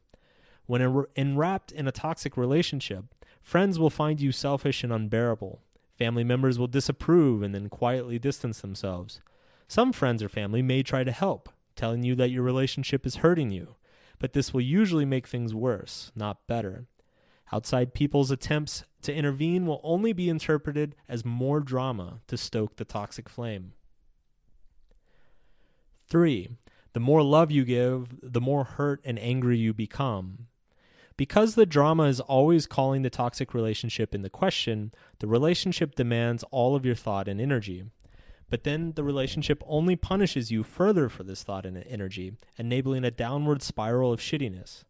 When 0.64 1.06
enwrapped 1.14 1.70
in 1.70 1.86
a 1.86 1.92
toxic 1.92 2.36
relationship, 2.36 3.04
friends 3.46 3.78
will 3.78 3.90
find 3.90 4.20
you 4.20 4.32
selfish 4.32 4.82
and 4.82 4.92
unbearable. 4.92 5.62
Family 5.96 6.24
members 6.24 6.58
will 6.58 6.66
disapprove 6.66 7.44
and 7.44 7.54
then 7.54 7.68
quietly 7.68 8.18
distance 8.18 8.60
themselves. 8.60 9.20
Some 9.68 9.92
friends 9.92 10.20
or 10.20 10.28
family 10.28 10.62
may 10.62 10.82
try 10.82 11.04
to 11.04 11.12
help, 11.12 11.48
telling 11.76 12.02
you 12.02 12.16
that 12.16 12.32
your 12.32 12.42
relationship 12.42 13.06
is 13.06 13.16
hurting 13.16 13.52
you, 13.52 13.76
but 14.18 14.32
this 14.32 14.52
will 14.52 14.62
usually 14.62 15.04
make 15.04 15.28
things 15.28 15.54
worse, 15.54 16.10
not 16.16 16.48
better. 16.48 16.86
Outside 17.52 17.94
people's 17.94 18.32
attempts 18.32 18.82
to 19.02 19.14
intervene 19.14 19.64
will 19.64 19.80
only 19.84 20.12
be 20.12 20.28
interpreted 20.28 20.96
as 21.08 21.24
more 21.24 21.60
drama 21.60 22.18
to 22.26 22.36
stoke 22.36 22.74
the 22.74 22.84
toxic 22.84 23.28
flame. 23.28 23.74
3. 26.08 26.48
The 26.94 27.00
more 27.00 27.22
love 27.22 27.52
you 27.52 27.64
give, 27.64 28.08
the 28.20 28.40
more 28.40 28.64
hurt 28.64 29.00
and 29.04 29.20
angry 29.20 29.56
you 29.56 29.72
become. 29.72 30.48
Because 31.16 31.54
the 31.54 31.64
drama 31.64 32.04
is 32.04 32.20
always 32.20 32.66
calling 32.66 33.02
the 33.02 33.10
toxic 33.10 33.54
relationship 33.54 34.14
into 34.14 34.28
question, 34.28 34.92
the 35.18 35.26
relationship 35.26 35.94
demands 35.94 36.44
all 36.50 36.76
of 36.76 36.84
your 36.84 36.94
thought 36.94 37.26
and 37.26 37.40
energy. 37.40 37.84
But 38.50 38.64
then 38.64 38.92
the 38.92 39.02
relationship 39.02 39.62
only 39.66 39.96
punishes 39.96 40.50
you 40.50 40.62
further 40.62 41.08
for 41.08 41.24
this 41.24 41.42
thought 41.42 41.64
and 41.64 41.82
energy, 41.88 42.34
enabling 42.58 43.04
a 43.04 43.10
downward 43.10 43.62
spiral 43.62 44.12
of 44.12 44.20
shittiness. 44.20 44.84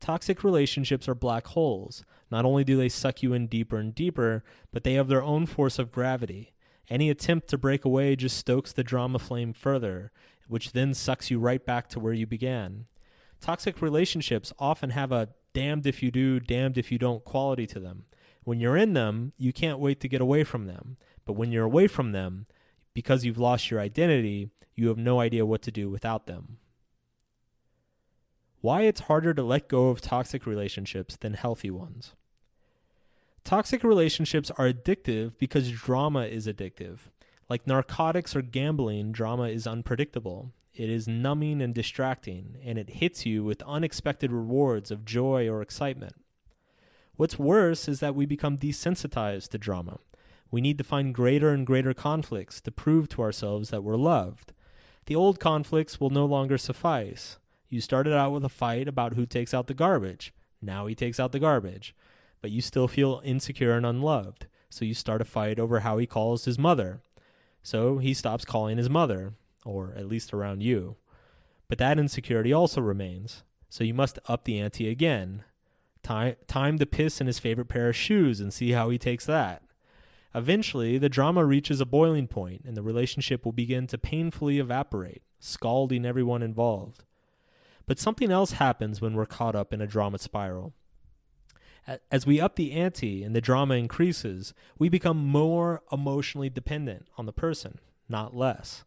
Toxic 0.00 0.44
relationships 0.44 1.08
are 1.08 1.14
black 1.14 1.46
holes. 1.48 2.04
Not 2.30 2.44
only 2.44 2.62
do 2.62 2.76
they 2.76 2.88
suck 2.88 3.22
you 3.22 3.32
in 3.32 3.46
deeper 3.46 3.78
and 3.78 3.94
deeper, 3.94 4.44
but 4.72 4.84
they 4.84 4.94
have 4.94 5.08
their 5.08 5.22
own 5.22 5.46
force 5.46 5.78
of 5.78 5.92
gravity. 5.92 6.52
Any 6.88 7.10
attempt 7.10 7.48
to 7.48 7.58
break 7.58 7.84
away 7.84 8.16
just 8.16 8.36
stokes 8.36 8.72
the 8.72 8.84
drama 8.84 9.18
flame 9.18 9.52
further, 9.52 10.12
which 10.46 10.72
then 10.72 10.94
sucks 10.94 11.30
you 11.30 11.38
right 11.38 11.64
back 11.64 11.88
to 11.90 12.00
where 12.00 12.12
you 12.12 12.26
began. 12.26 12.86
Toxic 13.40 13.80
relationships 13.80 14.52
often 14.58 14.90
have 14.90 15.12
a 15.12 15.30
damned 15.52 15.86
if 15.86 16.02
you 16.02 16.10
do, 16.10 16.40
damned 16.40 16.78
if 16.78 16.90
you 16.92 16.98
don't 16.98 17.24
quality 17.24 17.66
to 17.68 17.80
them. 17.80 18.04
When 18.44 18.60
you're 18.60 18.76
in 18.76 18.94
them, 18.94 19.32
you 19.36 19.52
can't 19.52 19.78
wait 19.78 20.00
to 20.00 20.08
get 20.08 20.20
away 20.20 20.44
from 20.44 20.66
them. 20.66 20.96
But 21.24 21.34
when 21.34 21.52
you're 21.52 21.64
away 21.64 21.86
from 21.86 22.12
them, 22.12 22.46
because 22.94 23.24
you've 23.24 23.38
lost 23.38 23.70
your 23.70 23.80
identity, 23.80 24.50
you 24.74 24.88
have 24.88 24.98
no 24.98 25.20
idea 25.20 25.46
what 25.46 25.62
to 25.62 25.70
do 25.70 25.90
without 25.90 26.26
them. 26.26 26.58
Why 28.60 28.82
it's 28.82 29.02
harder 29.02 29.32
to 29.34 29.42
let 29.42 29.68
go 29.68 29.88
of 29.88 30.00
toxic 30.00 30.46
relationships 30.46 31.16
than 31.16 31.34
healthy 31.34 31.70
ones. 31.70 32.14
Toxic 33.44 33.82
relationships 33.82 34.50
are 34.58 34.70
addictive 34.70 35.32
because 35.38 35.70
drama 35.70 36.26
is 36.26 36.46
addictive. 36.46 37.10
Like 37.48 37.66
narcotics 37.66 38.36
or 38.36 38.42
gambling, 38.42 39.12
drama 39.12 39.44
is 39.44 39.66
unpredictable. 39.66 40.52
It 40.74 40.88
is 40.88 41.08
numbing 41.08 41.60
and 41.60 41.74
distracting, 41.74 42.56
and 42.64 42.78
it 42.78 42.90
hits 42.90 43.26
you 43.26 43.42
with 43.42 43.62
unexpected 43.62 44.30
rewards 44.30 44.90
of 44.90 45.04
joy 45.04 45.48
or 45.48 45.62
excitement. 45.62 46.14
What's 47.16 47.38
worse 47.38 47.88
is 47.88 48.00
that 48.00 48.14
we 48.14 48.24
become 48.24 48.56
desensitized 48.56 49.48
to 49.48 49.58
drama. 49.58 49.98
We 50.50 50.60
need 50.60 50.78
to 50.78 50.84
find 50.84 51.14
greater 51.14 51.50
and 51.50 51.66
greater 51.66 51.92
conflicts 51.92 52.60
to 52.62 52.70
prove 52.70 53.08
to 53.10 53.22
ourselves 53.22 53.70
that 53.70 53.82
we're 53.82 53.96
loved. 53.96 54.52
The 55.06 55.16
old 55.16 55.40
conflicts 55.40 56.00
will 56.00 56.10
no 56.10 56.24
longer 56.24 56.56
suffice. 56.56 57.38
You 57.68 57.80
started 57.80 58.12
out 58.12 58.32
with 58.32 58.44
a 58.44 58.48
fight 58.48 58.88
about 58.88 59.14
who 59.14 59.26
takes 59.26 59.52
out 59.52 59.66
the 59.66 59.74
garbage. 59.74 60.32
Now 60.62 60.86
he 60.86 60.94
takes 60.94 61.18
out 61.20 61.32
the 61.32 61.38
garbage. 61.38 61.94
But 62.40 62.52
you 62.52 62.60
still 62.60 62.88
feel 62.88 63.20
insecure 63.24 63.72
and 63.72 63.84
unloved. 63.84 64.46
So 64.70 64.84
you 64.84 64.94
start 64.94 65.20
a 65.20 65.24
fight 65.24 65.58
over 65.58 65.80
how 65.80 65.98
he 65.98 66.06
calls 66.06 66.44
his 66.44 66.58
mother. 66.58 67.00
So 67.62 67.98
he 67.98 68.14
stops 68.14 68.44
calling 68.44 68.78
his 68.78 68.88
mother 68.88 69.34
or 69.64 69.94
at 69.96 70.08
least 70.08 70.32
around 70.32 70.62
you. 70.62 70.96
But 71.68 71.78
that 71.78 71.98
insecurity 71.98 72.52
also 72.52 72.80
remains, 72.80 73.44
so 73.68 73.84
you 73.84 73.94
must 73.94 74.18
up 74.26 74.44
the 74.44 74.58
ante 74.58 74.88
again. 74.88 75.44
Time, 76.02 76.36
time 76.46 76.78
to 76.78 76.86
piss 76.86 77.20
in 77.20 77.26
his 77.26 77.38
favorite 77.38 77.68
pair 77.68 77.90
of 77.90 77.96
shoes 77.96 78.40
and 78.40 78.52
see 78.52 78.72
how 78.72 78.90
he 78.90 78.98
takes 78.98 79.26
that. 79.26 79.62
Eventually, 80.34 80.96
the 80.96 81.08
drama 81.08 81.44
reaches 81.44 81.80
a 81.80 81.86
boiling 81.86 82.26
point 82.26 82.62
and 82.64 82.76
the 82.76 82.82
relationship 82.82 83.44
will 83.44 83.52
begin 83.52 83.86
to 83.88 83.98
painfully 83.98 84.58
evaporate, 84.58 85.22
scalding 85.38 86.06
everyone 86.06 86.42
involved. 86.42 87.04
But 87.86 87.98
something 87.98 88.30
else 88.30 88.52
happens 88.52 89.00
when 89.00 89.14
we're 89.14 89.26
caught 89.26 89.56
up 89.56 89.72
in 89.72 89.80
a 89.80 89.86
drama 89.86 90.18
spiral. 90.18 90.72
As 92.10 92.26
we 92.26 92.40
up 92.40 92.54
the 92.54 92.72
ante 92.72 93.24
and 93.24 93.34
the 93.34 93.40
drama 93.40 93.74
increases, 93.74 94.54
we 94.78 94.88
become 94.88 95.16
more 95.16 95.82
emotionally 95.90 96.48
dependent 96.48 97.08
on 97.18 97.26
the 97.26 97.32
person, 97.32 97.80
not 98.08 98.36
less. 98.36 98.84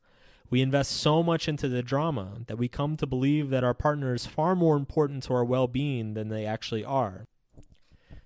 We 0.54 0.62
invest 0.62 0.92
so 0.92 1.24
much 1.24 1.48
into 1.48 1.68
the 1.68 1.82
drama 1.82 2.42
that 2.46 2.60
we 2.60 2.68
come 2.68 2.96
to 2.98 3.08
believe 3.08 3.50
that 3.50 3.64
our 3.64 3.74
partner 3.74 4.14
is 4.14 4.28
far 4.28 4.56
more 4.56 4.78
important 4.78 5.24
to 5.24 5.34
our 5.34 5.44
well 5.44 5.66
being 5.66 6.14
than 6.14 6.30
they 6.30 6.46
actually 6.46 6.86
are. 6.86 7.26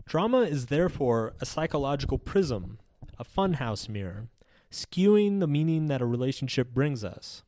Drama 0.06 0.40
is 0.40 0.66
therefore 0.66 1.36
a 1.40 1.46
psychological 1.46 2.18
prism, 2.18 2.80
a 3.18 3.24
funhouse 3.24 3.88
mirror, 3.88 4.28
skewing 4.70 5.40
the 5.40 5.48
meaning 5.48 5.86
that 5.86 6.02
a 6.02 6.06
relationship 6.06 6.74
brings 6.74 7.02
us. 7.02 7.44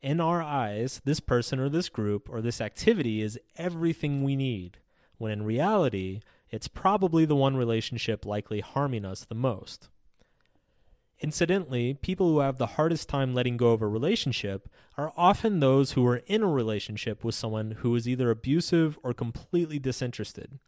In 0.00 0.22
our 0.22 0.42
eyes, 0.42 1.02
this 1.04 1.20
person 1.20 1.60
or 1.60 1.68
this 1.68 1.90
group 1.90 2.26
or 2.30 2.40
this 2.40 2.62
activity 2.62 3.20
is 3.20 3.38
everything 3.58 4.22
we 4.22 4.36
need, 4.36 4.78
when 5.18 5.32
in 5.32 5.42
reality, 5.42 6.22
it's 6.50 6.66
probably 6.66 7.26
the 7.26 7.36
one 7.36 7.58
relationship 7.58 8.24
likely 8.24 8.60
harming 8.60 9.04
us 9.04 9.22
the 9.22 9.34
most. 9.34 9.90
Incidentally, 11.20 11.94
people 11.94 12.28
who 12.28 12.40
have 12.40 12.58
the 12.58 12.66
hardest 12.66 13.08
time 13.08 13.34
letting 13.34 13.56
go 13.56 13.72
of 13.72 13.80
a 13.80 13.86
relationship 13.86 14.68
are 14.96 15.12
often 15.16 15.60
those 15.60 15.92
who 15.92 16.06
are 16.06 16.22
in 16.26 16.42
a 16.42 16.48
relationship 16.48 17.22
with 17.24 17.34
someone 17.34 17.72
who 17.78 17.94
is 17.94 18.08
either 18.08 18.30
abusive 18.30 18.98
or 19.02 19.14
completely 19.14 19.78
disinterested. 19.78 20.58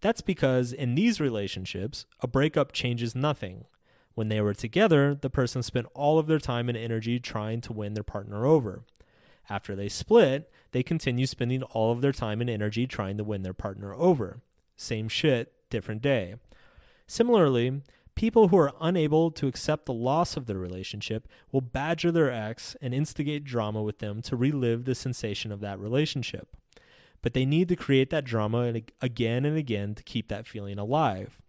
That's 0.00 0.20
because 0.22 0.72
in 0.72 0.94
these 0.94 1.20
relationships, 1.20 2.06
a 2.20 2.26
breakup 2.26 2.72
changes 2.72 3.14
nothing. 3.14 3.64
When 4.14 4.28
they 4.28 4.40
were 4.40 4.54
together, 4.54 5.14
the 5.14 5.30
person 5.30 5.62
spent 5.62 5.86
all 5.94 6.18
of 6.18 6.26
their 6.26 6.38
time 6.38 6.68
and 6.68 6.78
energy 6.78 7.18
trying 7.18 7.60
to 7.62 7.72
win 7.72 7.94
their 7.94 8.02
partner 8.02 8.46
over. 8.46 8.84
After 9.48 9.74
they 9.74 9.88
split, 9.88 10.50
they 10.72 10.82
continue 10.82 11.26
spending 11.26 11.62
all 11.64 11.92
of 11.92 12.00
their 12.00 12.12
time 12.12 12.40
and 12.40 12.48
energy 12.48 12.86
trying 12.86 13.16
to 13.18 13.24
win 13.24 13.42
their 13.42 13.52
partner 13.52 13.92
over. 13.92 14.40
Same 14.76 15.08
shit, 15.08 15.52
different 15.68 16.02
day. 16.02 16.36
Similarly, 17.06 17.82
People 18.20 18.48
who 18.48 18.58
are 18.58 18.74
unable 18.82 19.30
to 19.30 19.46
accept 19.46 19.86
the 19.86 19.94
loss 19.94 20.36
of 20.36 20.44
their 20.44 20.58
relationship 20.58 21.26
will 21.50 21.62
badger 21.62 22.12
their 22.12 22.30
ex 22.30 22.76
and 22.82 22.92
instigate 22.92 23.44
drama 23.44 23.82
with 23.82 24.00
them 24.00 24.20
to 24.20 24.36
relive 24.36 24.84
the 24.84 24.94
sensation 24.94 25.50
of 25.50 25.60
that 25.60 25.78
relationship. 25.80 26.54
but 27.22 27.32
they 27.32 27.46
need 27.46 27.66
to 27.70 27.76
create 27.76 28.10
that 28.10 28.26
drama 28.26 28.74
again 29.00 29.46
and 29.46 29.56
again 29.56 29.94
to 29.94 30.02
keep 30.02 30.28
that 30.28 30.46
feeling 30.46 30.78
alive. 30.78 31.40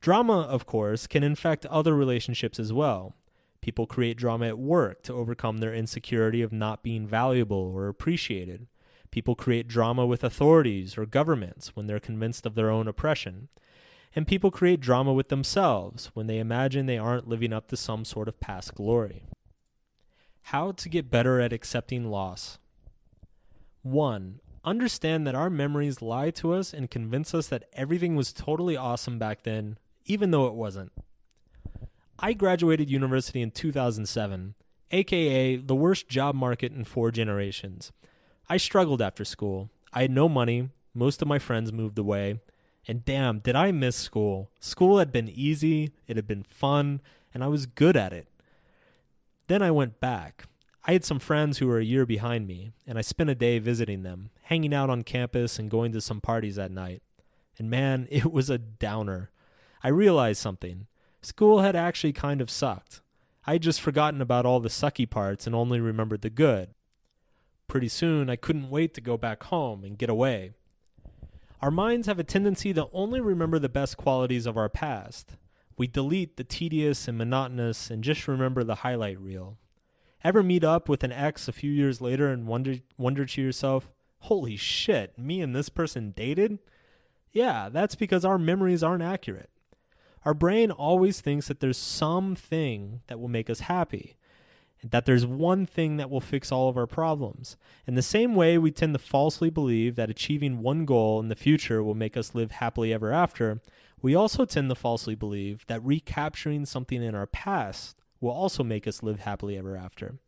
Drama, 0.00 0.40
of 0.40 0.64
course, 0.64 1.06
can 1.06 1.22
infect 1.22 1.66
other 1.66 1.94
relationships 1.94 2.58
as 2.58 2.72
well. 2.72 3.14
People 3.60 3.86
create 3.86 4.16
drama 4.16 4.46
at 4.46 4.58
work 4.58 5.02
to 5.02 5.12
overcome 5.12 5.58
their 5.58 5.74
insecurity 5.74 6.40
of 6.40 6.52
not 6.52 6.82
being 6.82 7.06
valuable 7.06 7.70
or 7.74 7.86
appreciated. 7.86 8.66
People 9.10 9.34
create 9.34 9.68
drama 9.68 10.06
with 10.06 10.24
authorities 10.24 10.96
or 10.96 11.04
governments 11.04 11.76
when 11.76 11.86
they're 11.86 12.00
convinced 12.00 12.46
of 12.46 12.54
their 12.54 12.70
own 12.70 12.88
oppression. 12.88 13.48
And 14.18 14.26
people 14.26 14.50
create 14.50 14.80
drama 14.80 15.12
with 15.12 15.28
themselves 15.28 16.10
when 16.12 16.26
they 16.26 16.40
imagine 16.40 16.86
they 16.86 16.98
aren't 16.98 17.28
living 17.28 17.52
up 17.52 17.68
to 17.68 17.76
some 17.76 18.04
sort 18.04 18.26
of 18.26 18.40
past 18.40 18.74
glory. 18.74 19.22
How 20.42 20.72
to 20.72 20.88
get 20.88 21.08
better 21.08 21.40
at 21.40 21.52
accepting 21.52 22.10
loss. 22.10 22.58
1. 23.82 24.40
Understand 24.64 25.24
that 25.24 25.36
our 25.36 25.48
memories 25.48 26.02
lie 26.02 26.30
to 26.30 26.52
us 26.52 26.74
and 26.74 26.90
convince 26.90 27.32
us 27.32 27.46
that 27.46 27.68
everything 27.74 28.16
was 28.16 28.32
totally 28.32 28.76
awesome 28.76 29.20
back 29.20 29.44
then, 29.44 29.78
even 30.04 30.32
though 30.32 30.48
it 30.48 30.54
wasn't. 30.54 30.90
I 32.18 32.32
graduated 32.32 32.90
university 32.90 33.40
in 33.40 33.52
2007, 33.52 34.56
aka 34.90 35.54
the 35.54 35.76
worst 35.76 36.08
job 36.08 36.34
market 36.34 36.72
in 36.72 36.82
four 36.82 37.12
generations. 37.12 37.92
I 38.48 38.56
struggled 38.56 39.00
after 39.00 39.24
school. 39.24 39.70
I 39.92 40.02
had 40.02 40.10
no 40.10 40.28
money, 40.28 40.70
most 40.92 41.22
of 41.22 41.28
my 41.28 41.38
friends 41.38 41.72
moved 41.72 42.00
away, 42.00 42.40
and 42.88 43.04
damn, 43.04 43.40
did 43.40 43.54
I 43.54 43.70
miss 43.70 43.96
school. 43.96 44.50
School 44.58 44.98
had 44.98 45.12
been 45.12 45.28
easy, 45.28 45.92
it 46.06 46.16
had 46.16 46.26
been 46.26 46.42
fun, 46.42 47.02
and 47.34 47.44
I 47.44 47.48
was 47.48 47.66
good 47.66 47.96
at 47.96 48.14
it. 48.14 48.26
Then 49.46 49.62
I 49.62 49.70
went 49.70 50.00
back. 50.00 50.46
I 50.86 50.92
had 50.92 51.04
some 51.04 51.18
friends 51.18 51.58
who 51.58 51.66
were 51.66 51.78
a 51.78 51.84
year 51.84 52.06
behind 52.06 52.46
me, 52.46 52.72
and 52.86 52.96
I 52.96 53.02
spent 53.02 53.28
a 53.28 53.34
day 53.34 53.58
visiting 53.58 54.04
them, 54.04 54.30
hanging 54.44 54.72
out 54.72 54.88
on 54.88 55.02
campus 55.02 55.58
and 55.58 55.70
going 55.70 55.92
to 55.92 56.00
some 56.00 56.22
parties 56.22 56.58
at 56.58 56.70
night. 56.70 57.02
And 57.58 57.68
man, 57.68 58.08
it 58.10 58.32
was 58.32 58.48
a 58.48 58.56
downer. 58.56 59.30
I 59.84 59.88
realized 59.88 60.40
something. 60.40 60.86
School 61.20 61.60
had 61.60 61.76
actually 61.76 62.14
kind 62.14 62.40
of 62.40 62.50
sucked. 62.50 63.02
I 63.46 63.52
had 63.52 63.62
just 63.62 63.82
forgotten 63.82 64.22
about 64.22 64.46
all 64.46 64.60
the 64.60 64.68
sucky 64.68 65.08
parts 65.08 65.46
and 65.46 65.54
only 65.54 65.78
remembered 65.80 66.22
the 66.22 66.30
good. 66.30 66.70
Pretty 67.66 67.88
soon, 67.88 68.30
I 68.30 68.36
couldn't 68.36 68.70
wait 68.70 68.94
to 68.94 69.02
go 69.02 69.18
back 69.18 69.42
home 69.44 69.84
and 69.84 69.98
get 69.98 70.08
away. 70.08 70.52
Our 71.60 71.70
minds 71.72 72.06
have 72.06 72.20
a 72.20 72.24
tendency 72.24 72.72
to 72.74 72.88
only 72.92 73.20
remember 73.20 73.58
the 73.58 73.68
best 73.68 73.96
qualities 73.96 74.46
of 74.46 74.56
our 74.56 74.68
past. 74.68 75.36
We 75.76 75.88
delete 75.88 76.36
the 76.36 76.44
tedious 76.44 77.08
and 77.08 77.18
monotonous 77.18 77.90
and 77.90 78.04
just 78.04 78.28
remember 78.28 78.62
the 78.62 78.76
highlight 78.76 79.20
reel. 79.20 79.58
Ever 80.22 80.42
meet 80.42 80.62
up 80.62 80.88
with 80.88 81.02
an 81.02 81.12
ex 81.12 81.48
a 81.48 81.52
few 81.52 81.70
years 81.70 82.00
later 82.00 82.30
and 82.30 82.46
wonder 82.46 82.76
wonder 82.96 83.24
to 83.26 83.42
yourself, 83.42 83.90
"Holy 84.20 84.56
shit, 84.56 85.18
me 85.18 85.40
and 85.40 85.54
this 85.54 85.68
person 85.68 86.12
dated?" 86.12 86.58
Yeah, 87.32 87.68
that's 87.68 87.94
because 87.94 88.24
our 88.24 88.38
memories 88.38 88.82
aren't 88.82 89.02
accurate. 89.02 89.50
Our 90.24 90.34
brain 90.34 90.70
always 90.70 91.20
thinks 91.20 91.48
that 91.48 91.60
there's 91.60 91.78
something 91.78 93.02
that 93.06 93.20
will 93.20 93.28
make 93.28 93.48
us 93.48 93.60
happy, 93.60 94.16
that 94.82 95.06
there's 95.06 95.26
one 95.26 95.66
thing 95.66 95.96
that 95.96 96.10
will 96.10 96.20
fix 96.20 96.52
all 96.52 96.68
of 96.68 96.76
our 96.76 96.86
problems. 96.86 97.56
In 97.86 97.94
the 97.94 98.02
same 98.02 98.34
way, 98.34 98.58
we 98.58 98.70
tend 98.70 98.94
to 98.94 98.98
falsely 98.98 99.50
believe 99.50 99.96
that 99.96 100.10
achieving 100.10 100.62
one 100.62 100.84
goal 100.84 101.20
in 101.20 101.28
the 101.28 101.36
future 101.36 101.82
will 101.82 101.94
make 101.94 102.16
us 102.16 102.34
live 102.34 102.52
happily 102.52 102.92
ever 102.92 103.12
after. 103.12 103.60
We 104.00 104.14
also 104.14 104.44
tend 104.44 104.68
to 104.68 104.74
falsely 104.74 105.14
believe 105.14 105.64
that 105.66 105.84
recapturing 105.84 106.66
something 106.66 107.02
in 107.02 107.14
our 107.14 107.26
past 107.26 107.96
will 108.20 108.30
also 108.30 108.62
make 108.62 108.86
us 108.86 109.02
live 109.02 109.20
happily 109.20 109.56
ever 109.56 109.76
after. 109.76 110.18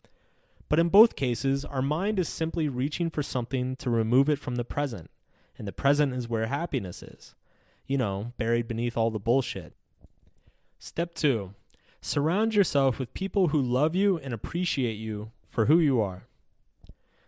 But 0.68 0.78
in 0.78 0.88
both 0.88 1.16
cases, 1.16 1.64
our 1.64 1.82
mind 1.82 2.18
is 2.18 2.28
simply 2.28 2.68
reaching 2.68 3.10
for 3.10 3.22
something 3.22 3.76
to 3.76 3.90
remove 3.90 4.28
it 4.28 4.38
from 4.38 4.56
the 4.56 4.64
present, 4.64 5.10
and 5.58 5.66
the 5.66 5.72
present 5.72 6.14
is 6.14 6.28
where 6.28 6.46
happiness 6.46 7.02
is. 7.02 7.34
You 7.86 7.98
know, 7.98 8.32
buried 8.38 8.68
beneath 8.68 8.96
all 8.96 9.10
the 9.10 9.18
bullshit. 9.18 9.74
Step 10.78 11.14
2 11.14 11.54
Surround 12.02 12.54
yourself 12.54 12.98
with 12.98 13.12
people 13.14 13.48
who 13.48 13.60
love 13.60 13.94
you 13.94 14.18
and 14.18 14.32
appreciate 14.32 14.94
you 14.94 15.32
for 15.46 15.66
who 15.66 15.78
you 15.78 16.00
are. 16.00 16.24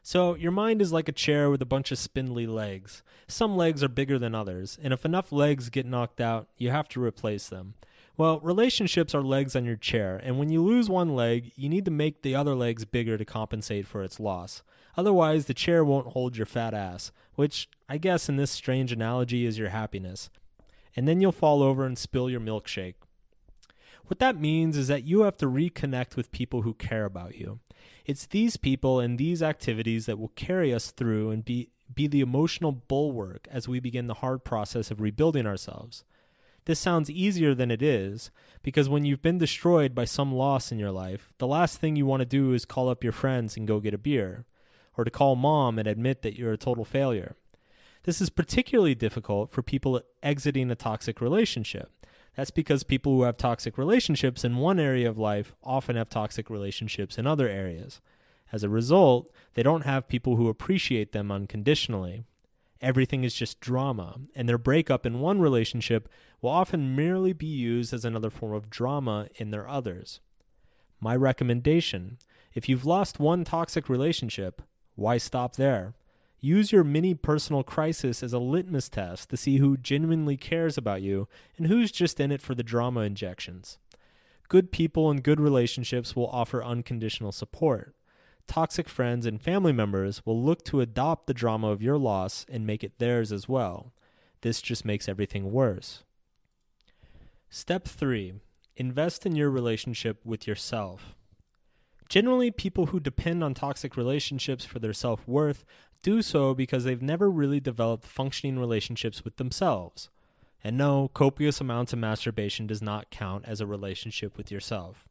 So, 0.03 0.35
your 0.35 0.51
mind 0.51 0.83
is 0.83 0.93
like 0.93 1.09
a 1.09 1.13
chair 1.13 1.49
with 1.49 1.63
a 1.63 1.67
bunch 1.67 1.93
of 1.93 1.99
spindly 1.99 2.47
legs. 2.47 3.03
Some 3.29 3.57
legs 3.57 3.85
are 3.85 3.89
bigger 3.89 4.19
than 4.19 4.35
others, 4.35 4.79
and 4.83 4.93
if 4.93 5.05
enough 5.05 5.31
legs 5.31 5.69
get 5.69 5.87
knocked 5.87 6.21
out, 6.21 6.49
you 6.57 6.71
have 6.71 6.89
to 6.89 7.03
replace 7.03 7.49
them. 7.49 7.75
Well, 8.17 8.41
relationships 8.41 9.15
are 9.15 9.23
legs 9.23 9.55
on 9.55 9.65
your 9.65 9.77
chair, 9.77 10.21
and 10.23 10.39
when 10.39 10.51
you 10.51 10.63
lose 10.63 10.91
one 10.91 11.15
leg, 11.15 11.53
you 11.55 11.69
need 11.69 11.85
to 11.85 11.91
make 11.91 12.23
the 12.23 12.35
other 12.35 12.55
legs 12.55 12.85
bigger 12.85 13.17
to 13.17 13.25
compensate 13.25 13.87
for 13.87 14.03
its 14.03 14.19
loss. 14.19 14.63
Otherwise, 14.97 15.47
the 15.47 15.55
chair 15.55 15.85
won't 15.85 16.09
hold 16.09 16.37
your 16.37 16.47
fat 16.47 16.75
ass, 16.75 17.13
which 17.37 17.69
I 17.89 17.99
guess 17.99 18.29
in 18.29 18.37
this 18.37 18.51
strange 18.51 18.91
analogy 18.91 19.47
is 19.47 19.59
your 19.59 19.69
happiness. 19.69 20.31
And 20.97 21.07
then 21.07 21.21
you'll 21.21 21.33
fall 21.33 21.63
over 21.63 21.87
and 21.87 21.97
spill 21.97 22.29
your 22.29 22.41
milkshake. 22.41 22.95
What 24.13 24.19
that 24.19 24.39
means 24.39 24.77
is 24.77 24.89
that 24.89 25.05
you 25.05 25.23
have 25.23 25.39
to 25.39 25.47
reconnect 25.47 26.17
with 26.17 26.33
people 26.33 26.61
who 26.61 26.75
care 26.75 27.07
about 27.07 27.35
you. 27.35 27.61
It's 28.05 28.27
these 28.27 28.59
people 28.59 29.01
and 29.01 29.17
these 29.17 29.43
activities 29.43 30.05
that 30.05 30.19
will 30.19 30.33
carry 30.37 30.75
us 30.75 30.91
through 30.91 31.31
and 31.31 31.43
be, 31.43 31.71
be 31.95 32.09
the 32.09 32.21
emotional 32.21 32.73
bulwark 32.73 33.49
as 33.51 33.69
we 33.69 33.81
begin 33.81 34.09
the 34.09 34.21
hard 34.21 34.45
process 34.45 34.91
of 34.91 35.01
rebuilding 35.01 35.47
ourselves. 35.47 36.05
This 36.67 36.79
sounds 36.79 37.09
easier 37.09 37.55
than 37.55 37.71
it 37.71 37.81
is 37.81 38.31
because 38.63 38.87
when 38.87 39.07
you've 39.07 39.23
been 39.23 39.39
destroyed 39.39 39.95
by 39.95 40.05
some 40.05 40.31
loss 40.31 40.71
in 40.71 40.79
your 40.79 40.93
life, 40.93 41.33
the 41.39 41.47
last 41.47 41.79
thing 41.79 41.97
you 41.97 42.05
want 42.05 42.21
to 42.21 42.27
do 42.27 42.53
is 42.53 42.67
call 42.67 42.91
up 42.91 43.03
your 43.03 43.15
friends 43.15 43.57
and 43.57 43.67
go 43.67 43.81
get 43.81 43.95
a 43.95 43.99
beer, 43.99 44.45
or 44.95 45.05
to 45.05 45.11
call 45.11 45.37
mom 45.37 45.79
and 45.79 45.89
admit 45.89 46.21
that 46.21 46.37
you're 46.37 46.53
a 46.53 46.59
total 46.59 46.85
failure. 46.85 47.35
This 48.03 48.21
is 48.21 48.29
particularly 48.29 48.95
difficult 48.95 49.51
for 49.51 49.63
people 49.63 50.03
exiting 50.23 50.71
a 50.71 50.75
toxic 50.75 51.23
relationship 51.23 51.91
that's 52.37 52.51
because 52.51 52.83
people 52.83 53.13
who 53.13 53.23
have 53.23 53.37
toxic 53.37 53.77
relationships 53.77 54.45
in 54.45 54.57
one 54.57 54.81
area 54.81 55.09
of 55.09 55.19
life 55.19 55.55
often 55.63 55.97
have 55.97 56.09
toxic 56.09 56.49
relationships 56.49 57.19
in 57.19 57.27
other 57.27 57.49
areas. 57.49 58.01
As 58.53 58.63
a 58.63 58.69
result, 58.69 59.31
they 59.55 59.63
don't 59.63 59.85
have 59.85 60.09
people 60.09 60.37
who 60.37 60.49
appreciate 60.49 61.13
them 61.13 61.31
unconditionally. 61.31 62.25
Everything 62.81 63.23
is 63.23 63.35
just 63.35 63.61
drama, 63.61 64.19
and 64.35 64.49
their 64.49 64.59
breakup 64.59 65.07
in 65.07 65.21
one 65.21 65.41
relationship 65.41 66.09
will 66.41 66.51
often 66.51 66.97
merely 66.97 67.33
be 67.33 67.47
used 67.47 67.95
as 67.95 68.05
another 68.05 68.31
form 68.31 68.53
of 68.53 68.71
drama 68.71 69.29
in 69.37 69.51
their 69.51 69.69
others. 69.69 70.21
My 71.01 71.15
recommendation 71.17 72.19
if 72.55 72.69
you've 72.69 72.85
lost 72.85 73.19
one 73.19 73.45
toxic 73.45 73.89
relationship, 73.89 74.61
why 74.95 75.17
stop 75.17 75.57
there? 75.57 75.95
Use 76.45 76.73
your 76.73 76.83
mini 76.83 77.15
personal 77.15 77.63
crisis 77.63 78.21
as 78.21 78.33
a 78.33 78.41
litmus 78.41 78.89
test 78.89 79.31
to 79.31 79.37
see 79.37 79.59
who 79.59 79.77
genuinely 79.77 80.37
cares 80.37 80.77
about 80.77 81.01
you 81.01 81.29
and 81.57 81.69
who's 81.69 81.93
just 81.93 82.19
in 82.19 82.33
it 82.33 82.43
for 82.43 82.57
the 82.57 82.65
drama 82.65 83.03
injections. 83.03 83.79
Good 84.49 84.73
people 84.73 85.09
and 85.09 85.23
good 85.23 85.39
relationships 85.39 86.17
will 86.17 86.27
offer 86.27 86.65
unconditional 86.65 87.31
support. 87.31 87.95
Toxic 88.49 88.89
friends 88.89 89.25
and 89.25 89.41
family 89.41 89.73
members 89.73 90.27
will 90.27 90.43
look 90.43 90.65
to 90.65 90.81
adopt 90.81 91.29
the 91.29 91.33
drama 91.33 91.69
of 91.69 91.81
your 91.81 91.97
loss 91.97 92.45
and 92.51 92.67
make 92.67 92.83
it 92.83 92.99
theirs 92.99 93.31
as 93.31 93.49
well. 93.49 93.93
This 94.41 94.61
just 94.61 94.85
makes 94.85 95.09
everything 95.09 95.53
worse. 95.53 96.03
Step 97.51 97.87
3 97.87 98.35
Invest 98.77 99.25
in 99.25 99.37
your 99.37 99.49
relationship 99.49 100.19
with 100.25 100.49
yourself. 100.49 101.15
Generally, 102.09 102.51
people 102.51 102.87
who 102.87 103.01
depend 103.01 103.45
on 103.45 103.55
toxic 103.55 103.97
relationships 103.97 104.65
for 104.65 104.81
their 104.81 104.93
self 104.93 105.27
worth 105.27 105.65
do 106.03 106.23
so 106.23 106.55
because 106.55 106.85
they've 106.85 107.03
never 107.03 107.31
really 107.31 107.61
developed 107.61 108.05
functioning 108.05 108.59
relationships 108.59 109.25
with 109.25 109.37
themselves. 109.37 110.11
And 110.65 110.77
no, 110.77 111.09
copious 111.09 111.61
amounts 111.61 111.93
of 111.93 111.99
masturbation 111.99 112.67
does 112.67 112.83
not 112.83 113.11
count 113.11 113.45
as 113.47 113.61
a 113.61 113.67
relationship 113.67 114.37
with 114.37 114.51
yourself. 114.51 115.09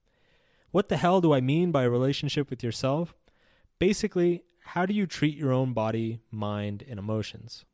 What 0.71 0.88
the 0.88 0.97
hell 0.97 1.19
do 1.19 1.34
I 1.34 1.41
mean 1.41 1.71
by 1.71 1.84
a 1.84 1.89
relationship 1.89 2.49
with 2.49 2.63
yourself? 2.63 3.13
Basically, 3.80 4.43
how 4.63 4.86
do 4.86 4.93
you 4.93 5.06
treat 5.06 5.38
your 5.38 5.51
own 5.51 5.73
body, 5.73 6.21
mind, 6.32 6.84
and 6.88 6.97
emotions? 6.97 7.65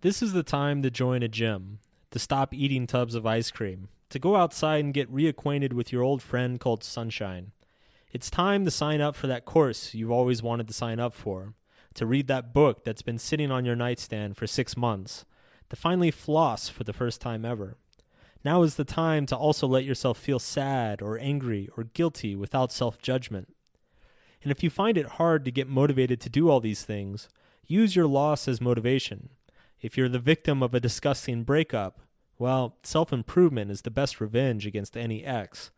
This 0.00 0.22
is 0.22 0.32
the 0.32 0.42
time 0.42 0.80
to 0.82 0.90
join 0.90 1.22
a 1.22 1.28
gym, 1.28 1.80
to 2.10 2.18
stop 2.18 2.54
eating 2.54 2.86
tubs 2.86 3.14
of 3.14 3.26
ice 3.26 3.50
cream, 3.50 3.88
to 4.08 4.18
go 4.18 4.36
outside 4.36 4.82
and 4.82 4.94
get 4.94 5.12
reacquainted 5.12 5.74
with 5.74 5.92
your 5.92 6.02
old 6.02 6.22
friend 6.22 6.58
called 6.58 6.82
Sunshine. 6.82 7.52
It's 8.12 8.30
time 8.30 8.64
to 8.64 8.70
sign 8.70 9.02
up 9.02 9.14
for 9.14 9.26
that 9.26 9.44
course 9.44 9.92
you've 9.94 10.10
always 10.10 10.42
wanted 10.42 10.68
to 10.68 10.74
sign 10.74 10.98
up 10.98 11.12
for, 11.12 11.52
to 11.94 12.06
read 12.06 12.26
that 12.28 12.52
book 12.52 12.84
that's 12.84 13.02
been 13.02 13.18
sitting 13.18 13.50
on 13.50 13.64
your 13.64 13.76
nightstand 13.76 14.36
for 14.36 14.46
six 14.46 14.76
months, 14.76 15.24
to 15.68 15.76
finally 15.76 16.10
floss 16.10 16.68
for 16.68 16.84
the 16.84 16.92
first 16.92 17.20
time 17.20 17.44
ever. 17.44 17.76
Now 18.44 18.62
is 18.62 18.76
the 18.76 18.84
time 18.84 19.26
to 19.26 19.36
also 19.36 19.66
let 19.66 19.84
yourself 19.84 20.18
feel 20.18 20.38
sad 20.38 21.02
or 21.02 21.18
angry 21.18 21.68
or 21.76 21.84
guilty 21.84 22.34
without 22.34 22.72
self 22.72 23.00
judgment. 23.00 23.54
And 24.42 24.50
if 24.50 24.62
you 24.62 24.70
find 24.70 24.96
it 24.96 25.06
hard 25.06 25.44
to 25.44 25.50
get 25.50 25.68
motivated 25.68 26.20
to 26.22 26.30
do 26.30 26.48
all 26.48 26.60
these 26.60 26.82
things, 26.82 27.28
use 27.66 27.94
your 27.94 28.06
loss 28.06 28.48
as 28.48 28.60
motivation. 28.60 29.30
If 29.80 29.96
you're 29.96 30.08
the 30.08 30.18
victim 30.18 30.62
of 30.62 30.74
a 30.74 30.80
disgusting 30.80 31.44
breakup, 31.44 32.00
well, 32.38 32.78
self 32.82 33.12
improvement 33.12 33.70
is 33.70 33.82
the 33.82 33.90
best 33.90 34.20
revenge 34.20 34.66
against 34.66 34.96
any 34.96 35.24
ex. 35.24 35.70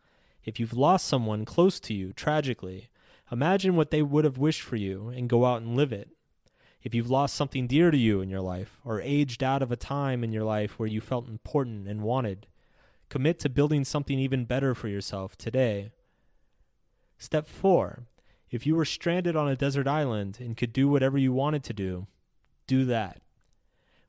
If 0.45 0.59
you've 0.59 0.73
lost 0.73 1.07
someone 1.07 1.45
close 1.45 1.79
to 1.81 1.93
you 1.93 2.13
tragically, 2.13 2.89
Imagine 3.31 3.75
what 3.75 3.91
they 3.91 4.01
would 4.01 4.25
have 4.25 4.37
wished 4.37 4.61
for 4.61 4.75
you 4.75 5.09
and 5.09 5.29
go 5.29 5.45
out 5.45 5.61
and 5.61 5.75
live 5.75 5.91
it. 5.91 6.09
If 6.83 6.93
you've 6.93 7.09
lost 7.09 7.35
something 7.35 7.65
dear 7.65 7.91
to 7.91 7.97
you 7.97 8.19
in 8.19 8.29
your 8.29 8.41
life, 8.41 8.79
or 8.83 8.99
aged 8.99 9.41
out 9.41 9.61
of 9.61 9.71
a 9.71 9.77
time 9.77 10.23
in 10.23 10.33
your 10.33 10.43
life 10.43 10.77
where 10.77 10.89
you 10.89 10.99
felt 10.99 11.29
important 11.29 11.87
and 11.87 12.01
wanted, 12.01 12.47
commit 13.09 13.39
to 13.39 13.49
building 13.49 13.85
something 13.85 14.19
even 14.19 14.43
better 14.43 14.75
for 14.75 14.89
yourself 14.89 15.37
today. 15.37 15.91
Step 17.17 17.47
4. 17.47 18.03
If 18.51 18.67
you 18.67 18.75
were 18.75 18.85
stranded 18.85 19.35
on 19.35 19.47
a 19.47 19.55
desert 19.55 19.87
island 19.87 20.39
and 20.41 20.57
could 20.57 20.73
do 20.73 20.89
whatever 20.89 21.17
you 21.17 21.31
wanted 21.31 21.63
to 21.63 21.73
do, 21.73 22.07
do 22.67 22.83
that. 22.85 23.21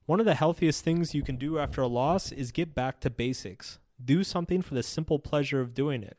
One 0.06 0.20
of 0.20 0.26
the 0.26 0.34
healthiest 0.34 0.84
things 0.84 1.14
you 1.14 1.22
can 1.22 1.36
do 1.36 1.58
after 1.58 1.80
a 1.80 1.86
loss 1.86 2.32
is 2.32 2.52
get 2.52 2.74
back 2.74 3.00
to 3.00 3.08
basics. 3.08 3.78
Do 4.04 4.24
something 4.24 4.60
for 4.60 4.74
the 4.74 4.82
simple 4.82 5.18
pleasure 5.18 5.60
of 5.60 5.72
doing 5.74 6.02
it. 6.02 6.18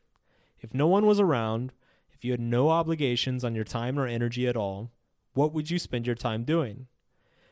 If 0.60 0.74
no 0.74 0.88
one 0.88 1.06
was 1.06 1.20
around, 1.20 1.72
if 2.16 2.24
you 2.24 2.30
had 2.30 2.40
no 2.40 2.70
obligations 2.70 3.44
on 3.44 3.54
your 3.54 3.64
time 3.64 3.98
or 3.98 4.06
energy 4.06 4.48
at 4.48 4.56
all, 4.56 4.90
what 5.34 5.52
would 5.52 5.70
you 5.70 5.78
spend 5.78 6.06
your 6.06 6.16
time 6.16 6.44
doing? 6.44 6.86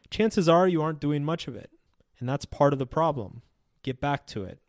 Chances 0.09 0.49
are 0.49 0.67
you 0.67 0.81
aren't 0.81 1.01
doing 1.01 1.23
much 1.23 1.47
of 1.47 1.55
it, 1.55 1.71
and 2.19 2.27
that's 2.27 2.47
part 2.47 2.73
of 2.73 2.79
the 2.79 2.87
problem. 2.87 3.43
Get 3.83 4.01
back 4.01 4.27
to 4.29 4.45
it. 4.45 4.61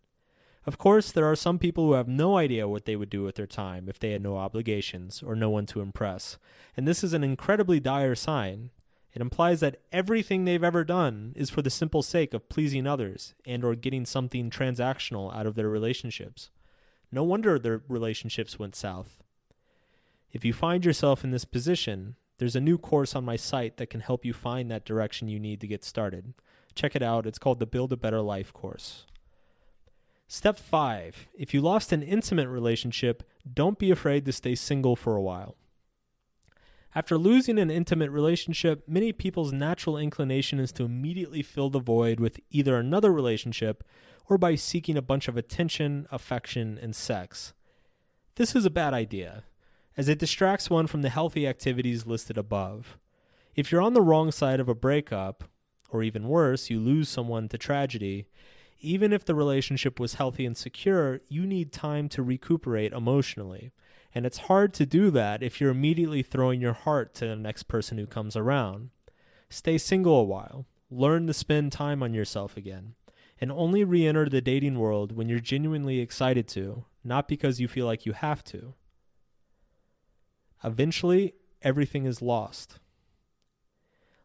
Of 0.66 0.78
course, 0.78 1.12
there 1.12 1.26
are 1.26 1.36
some 1.36 1.60
people 1.60 1.86
who 1.86 1.94
have 1.94 2.10
no 2.10 2.38
idea 2.38 2.68
what 2.68 2.86
they 2.86 2.98
would 2.98 3.10
do 3.10 3.24
with 3.24 3.36
their 3.36 3.48
time 3.48 3.88
if 3.88 4.00
they 4.00 4.12
had 4.12 4.22
no 4.22 4.36
obligations 4.36 5.24
or 5.24 5.36
no 5.36 5.50
one 5.50 5.66
to 5.68 5.80
impress, 5.82 6.38
and 6.76 6.86
this 6.86 7.02
is 7.02 7.14
an 7.14 7.24
incredibly 7.24 7.80
dire 7.80 8.16
sign. 8.16 8.72
It 9.14 9.22
implies 9.22 9.62
that 9.62 9.80
everything 9.94 10.44
they've 10.44 10.64
ever 10.64 10.84
done 10.84 11.32
is 11.38 11.50
for 11.50 11.62
the 11.62 11.70
simple 11.70 12.04
sake 12.04 12.34
of 12.34 12.50
pleasing 12.50 12.86
others 12.86 13.34
and 13.46 13.64
or 13.64 13.76
getting 13.76 14.06
something 14.06 14.50
transactional 14.50 15.34
out 15.34 15.46
of 15.46 15.56
their 15.56 15.70
relationships. 15.70 16.50
No 17.14 17.24
wonder 17.24 17.58
their 17.58 17.82
relationships 17.88 18.60
went 18.60 18.76
south. 18.76 19.24
If 20.36 20.44
you 20.44 20.52
find 20.52 20.84
yourself 20.84 21.24
in 21.24 21.32
this 21.32 21.46
position, 21.46 22.18
there's 22.40 22.58
a 22.58 22.62
new 22.62 22.78
course 22.78 23.16
on 23.16 23.24
my 23.24 23.38
site 23.38 23.78
that 23.78 23.90
can 23.90 24.02
help 24.02 24.26
you 24.26 24.34
find 24.34 24.70
that 24.70 24.84
direction 24.84 25.30
you 25.30 25.40
need 25.40 25.62
to 25.62 25.68
get 25.68 25.86
started. 25.86 26.34
Check 26.76 26.94
it 26.94 27.02
out. 27.02 27.26
It's 27.26 27.40
called 27.40 27.60
the 27.60 27.66
Build 27.66 27.94
a 27.94 27.96
Better 27.96 28.20
Life 28.20 28.52
course. 28.52 29.06
Step 30.28 30.60
5. 30.60 31.30
If 31.40 31.54
you 31.54 31.62
lost 31.62 31.94
an 31.94 32.04
intimate 32.04 32.50
relationship, 32.50 33.24
don't 33.54 33.80
be 33.80 33.92
afraid 33.92 34.26
to 34.26 34.34
stay 34.34 34.56
single 34.56 34.98
for 34.98 35.16
a 35.16 35.22
while. 35.22 35.56
After 36.94 37.18
losing 37.18 37.58
an 37.58 37.72
intimate 37.72 38.12
relationship, 38.12 38.84
many 38.90 39.14
people's 39.14 39.54
natural 39.54 39.98
inclination 39.98 40.60
is 40.60 40.74
to 40.74 40.84
immediately 40.84 41.44
fill 41.44 41.70
the 41.70 41.80
void 41.80 42.20
with 42.20 42.42
either 42.50 42.76
another 42.76 43.14
relationship 43.14 43.86
or 44.30 44.38
by 44.38 44.56
seeking 44.56 44.98
a 44.98 45.02
bunch 45.02 45.30
of 45.30 45.38
attention, 45.38 46.08
affection, 46.12 46.78
and 46.82 46.94
sex. 46.94 47.54
This 48.36 48.54
is 48.54 48.66
a 48.66 48.70
bad 48.70 48.94
idea 48.94 49.46
as 49.98 50.10
it 50.10 50.20
distracts 50.20 50.70
one 50.70 50.88
from 50.88 51.02
the 51.02 51.10
healthy 51.10 51.48
activities 51.48 52.06
listed 52.06 52.38
above. 52.38 52.98
If 53.56 53.72
you're 53.72 53.82
on 53.82 53.94
the 53.94 54.02
wrong 54.02 54.32
side 54.32 54.60
of 54.60 54.68
a 54.68 54.76
breakup, 54.76 55.46
or 55.90 56.04
even 56.04 56.28
worse, 56.28 56.70
you 56.70 56.80
lose 56.80 57.08
someone 57.08 57.48
to 57.50 57.58
tragedy, 57.58 58.28
even 58.80 59.14
if 59.14 59.24
the 59.24 59.36
relationship 59.36 60.00
was 60.00 60.16
healthy 60.16 60.46
and 60.46 60.58
secure, 60.58 61.22
you 61.30 61.46
need 61.46 61.72
time 61.72 62.10
to 62.10 62.22
recuperate 62.22 62.92
emotionally. 62.92 63.72
And 64.14 64.26
it's 64.26 64.38
hard 64.40 64.74
to 64.76 64.86
do 64.86 65.10
that 65.12 65.42
if 65.42 65.60
you're 65.60 65.72
immediately 65.72 66.22
throwing 66.22 66.62
your 66.62 66.74
heart 66.74 67.14
to 67.16 67.28
the 67.28 67.36
next 67.36 67.64
person 67.64 67.98
who 67.98 68.06
comes 68.06 68.36
around. 68.36 68.90
Stay 69.50 69.78
single 69.78 70.20
a 70.20 70.24
while. 70.24 70.66
Learn 70.90 71.28
to 71.28 71.34
spend 71.34 71.72
time 71.72 72.04
on 72.04 72.14
yourself 72.14 72.58
again. 72.58 72.96
And 73.40 73.52
only 73.52 73.84
re 73.84 74.08
enter 74.08 74.30
the 74.30 74.42
dating 74.42 74.80
world 74.80 75.12
when 75.12 75.28
you're 75.28 75.40
genuinely 75.40 76.00
excited 76.00 76.48
to, 76.50 76.86
not 77.04 77.28
because 77.28 77.60
you 77.60 77.68
feel 77.68 77.86
like 77.86 78.06
you 78.06 78.14
have 78.14 78.44
to. 78.46 78.74
Eventually, 80.66 81.36
everything 81.62 82.06
is 82.06 82.24
lost. 82.24 82.80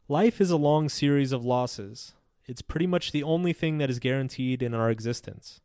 Life 0.09 0.41
is 0.41 0.51
a 0.51 0.57
long 0.57 0.89
series 0.89 1.33
of 1.33 1.45
losses. 1.45 2.15
It's 2.47 2.63
pretty 2.63 2.87
much 2.87 3.13
the 3.13 3.23
only 3.23 3.53
thing 3.53 3.77
that 3.77 3.91
is 3.91 3.99
guaranteed 3.99 4.63
in 4.63 4.73
our 4.73 4.91
existence. 4.91 5.61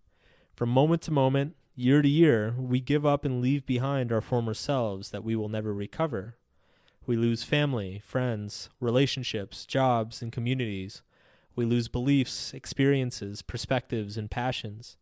From 0.53 0.67
moment 0.67 1.01
to 1.03 1.11
moment, 1.11 1.55
year 1.75 2.01
to 2.01 2.09
year, 2.09 2.55
we 2.59 2.81
give 2.81 3.05
up 3.05 3.23
and 3.23 3.41
leave 3.41 3.65
behind 3.65 4.11
our 4.11 4.19
former 4.19 4.53
selves 4.53 5.11
that 5.11 5.23
we 5.23 5.33
will 5.33 5.47
never 5.47 5.73
recover. 5.73 6.35
We 7.07 7.15
lose 7.15 7.43
family, 7.43 8.01
friends, 8.05 8.69
relationships, 8.81 9.65
jobs, 9.65 10.21
and 10.21 10.29
communities. 10.29 11.03
We 11.55 11.63
lose 11.63 11.87
beliefs, 11.87 12.53
experiences, 12.53 13.41
perspectives, 13.41 14.17
and 14.17 14.29
passions. 14.29 14.97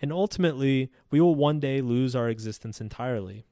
And 0.00 0.12
ultimately, 0.12 0.90
we 1.12 1.20
will 1.20 1.36
one 1.36 1.60
day 1.60 1.80
lose 1.80 2.16
our 2.16 2.28
existence 2.28 2.80
entirely. 2.80 3.46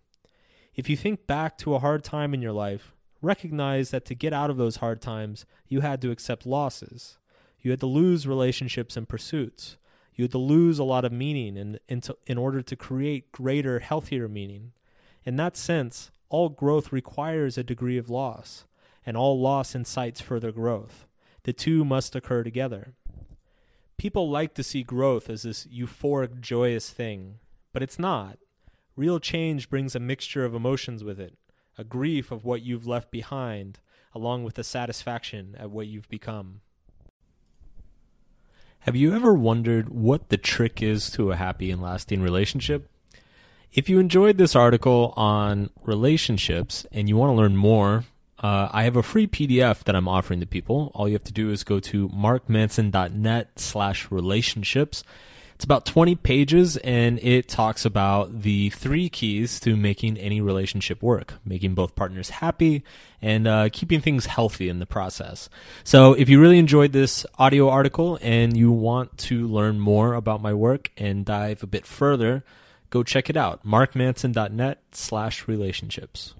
If 0.74 0.88
you 0.88 0.96
think 0.96 1.26
back 1.26 1.58
to 1.58 1.74
a 1.74 1.80
hard 1.80 2.04
time 2.04 2.32
in 2.32 2.42
your 2.42 2.52
life, 2.52 2.94
recognize 3.20 3.90
that 3.90 4.04
to 4.06 4.14
get 4.14 4.32
out 4.32 4.50
of 4.50 4.56
those 4.56 4.76
hard 4.76 5.00
times, 5.00 5.44
you 5.66 5.80
had 5.80 6.00
to 6.02 6.10
accept 6.10 6.46
losses. 6.46 7.18
You 7.60 7.70
had 7.70 7.80
to 7.80 7.86
lose 7.86 8.26
relationships 8.26 8.96
and 8.96 9.08
pursuits. 9.08 9.76
You 10.14 10.24
had 10.24 10.32
to 10.32 10.38
lose 10.38 10.78
a 10.78 10.84
lot 10.84 11.04
of 11.04 11.12
meaning 11.12 11.56
in, 11.56 11.78
in, 11.88 12.00
to, 12.02 12.16
in 12.26 12.38
order 12.38 12.62
to 12.62 12.76
create 12.76 13.32
greater, 13.32 13.80
healthier 13.80 14.28
meaning. 14.28 14.72
In 15.24 15.36
that 15.36 15.56
sense, 15.56 16.10
all 16.28 16.48
growth 16.48 16.92
requires 16.92 17.58
a 17.58 17.64
degree 17.64 17.98
of 17.98 18.08
loss, 18.08 18.64
and 19.04 19.16
all 19.16 19.40
loss 19.40 19.74
incites 19.74 20.20
further 20.20 20.52
growth. 20.52 21.06
The 21.42 21.52
two 21.52 21.84
must 21.84 22.14
occur 22.14 22.42
together. 22.42 22.94
People 23.98 24.30
like 24.30 24.54
to 24.54 24.62
see 24.62 24.82
growth 24.82 25.28
as 25.28 25.42
this 25.42 25.66
euphoric, 25.66 26.40
joyous 26.40 26.90
thing, 26.90 27.38
but 27.72 27.82
it's 27.82 27.98
not. 27.98 28.38
Real 29.00 29.18
change 29.18 29.70
brings 29.70 29.96
a 29.96 29.98
mixture 29.98 30.44
of 30.44 30.54
emotions 30.54 31.02
with 31.02 31.18
it 31.18 31.32
a 31.78 31.84
grief 31.84 32.30
of 32.30 32.44
what 32.44 32.60
you've 32.60 32.86
left 32.86 33.10
behind, 33.10 33.78
along 34.14 34.44
with 34.44 34.58
a 34.58 34.62
satisfaction 34.62 35.56
at 35.58 35.70
what 35.70 35.86
you've 35.86 36.10
become. 36.10 36.60
Have 38.80 38.94
you 38.94 39.14
ever 39.14 39.32
wondered 39.32 39.88
what 39.88 40.28
the 40.28 40.36
trick 40.36 40.82
is 40.82 41.10
to 41.12 41.32
a 41.32 41.36
happy 41.36 41.70
and 41.70 41.80
lasting 41.80 42.20
relationship? 42.20 42.90
If 43.72 43.88
you 43.88 43.98
enjoyed 44.00 44.36
this 44.36 44.54
article 44.54 45.14
on 45.16 45.70
relationships 45.82 46.84
and 46.92 47.08
you 47.08 47.16
want 47.16 47.30
to 47.30 47.40
learn 47.40 47.56
more, 47.56 48.04
uh, 48.40 48.68
I 48.70 48.82
have 48.82 48.96
a 48.96 49.02
free 49.02 49.26
PDF 49.26 49.82
that 49.84 49.96
I'm 49.96 50.08
offering 50.08 50.40
to 50.40 50.46
people. 50.46 50.92
All 50.94 51.08
you 51.08 51.14
have 51.14 51.24
to 51.24 51.32
do 51.32 51.50
is 51.50 51.64
go 51.64 51.80
to 51.80 52.10
markmanson.net 52.10 53.58
slash 53.58 54.10
relationships 54.10 55.04
it's 55.60 55.64
about 55.66 55.84
20 55.84 56.14
pages 56.14 56.78
and 56.78 57.18
it 57.18 57.46
talks 57.46 57.84
about 57.84 58.40
the 58.40 58.70
three 58.70 59.10
keys 59.10 59.60
to 59.60 59.76
making 59.76 60.16
any 60.16 60.40
relationship 60.40 61.02
work, 61.02 61.34
making 61.44 61.74
both 61.74 61.94
partners 61.94 62.30
happy 62.30 62.82
and 63.20 63.46
uh, 63.46 63.68
keeping 63.70 64.00
things 64.00 64.24
healthy 64.24 64.70
in 64.70 64.78
the 64.78 64.86
process. 64.86 65.50
So 65.84 66.14
if 66.14 66.30
you 66.30 66.40
really 66.40 66.58
enjoyed 66.58 66.92
this 66.92 67.26
audio 67.38 67.68
article 67.68 68.18
and 68.22 68.56
you 68.56 68.72
want 68.72 69.18
to 69.18 69.46
learn 69.46 69.78
more 69.78 70.14
about 70.14 70.40
my 70.40 70.54
work 70.54 70.90
and 70.96 71.26
dive 71.26 71.62
a 71.62 71.66
bit 71.66 71.84
further, 71.84 72.42
go 72.88 73.02
check 73.02 73.28
it 73.28 73.36
out. 73.36 73.62
markmanson.net 73.62 74.78
slash 74.92 75.46
relationships. 75.46 76.34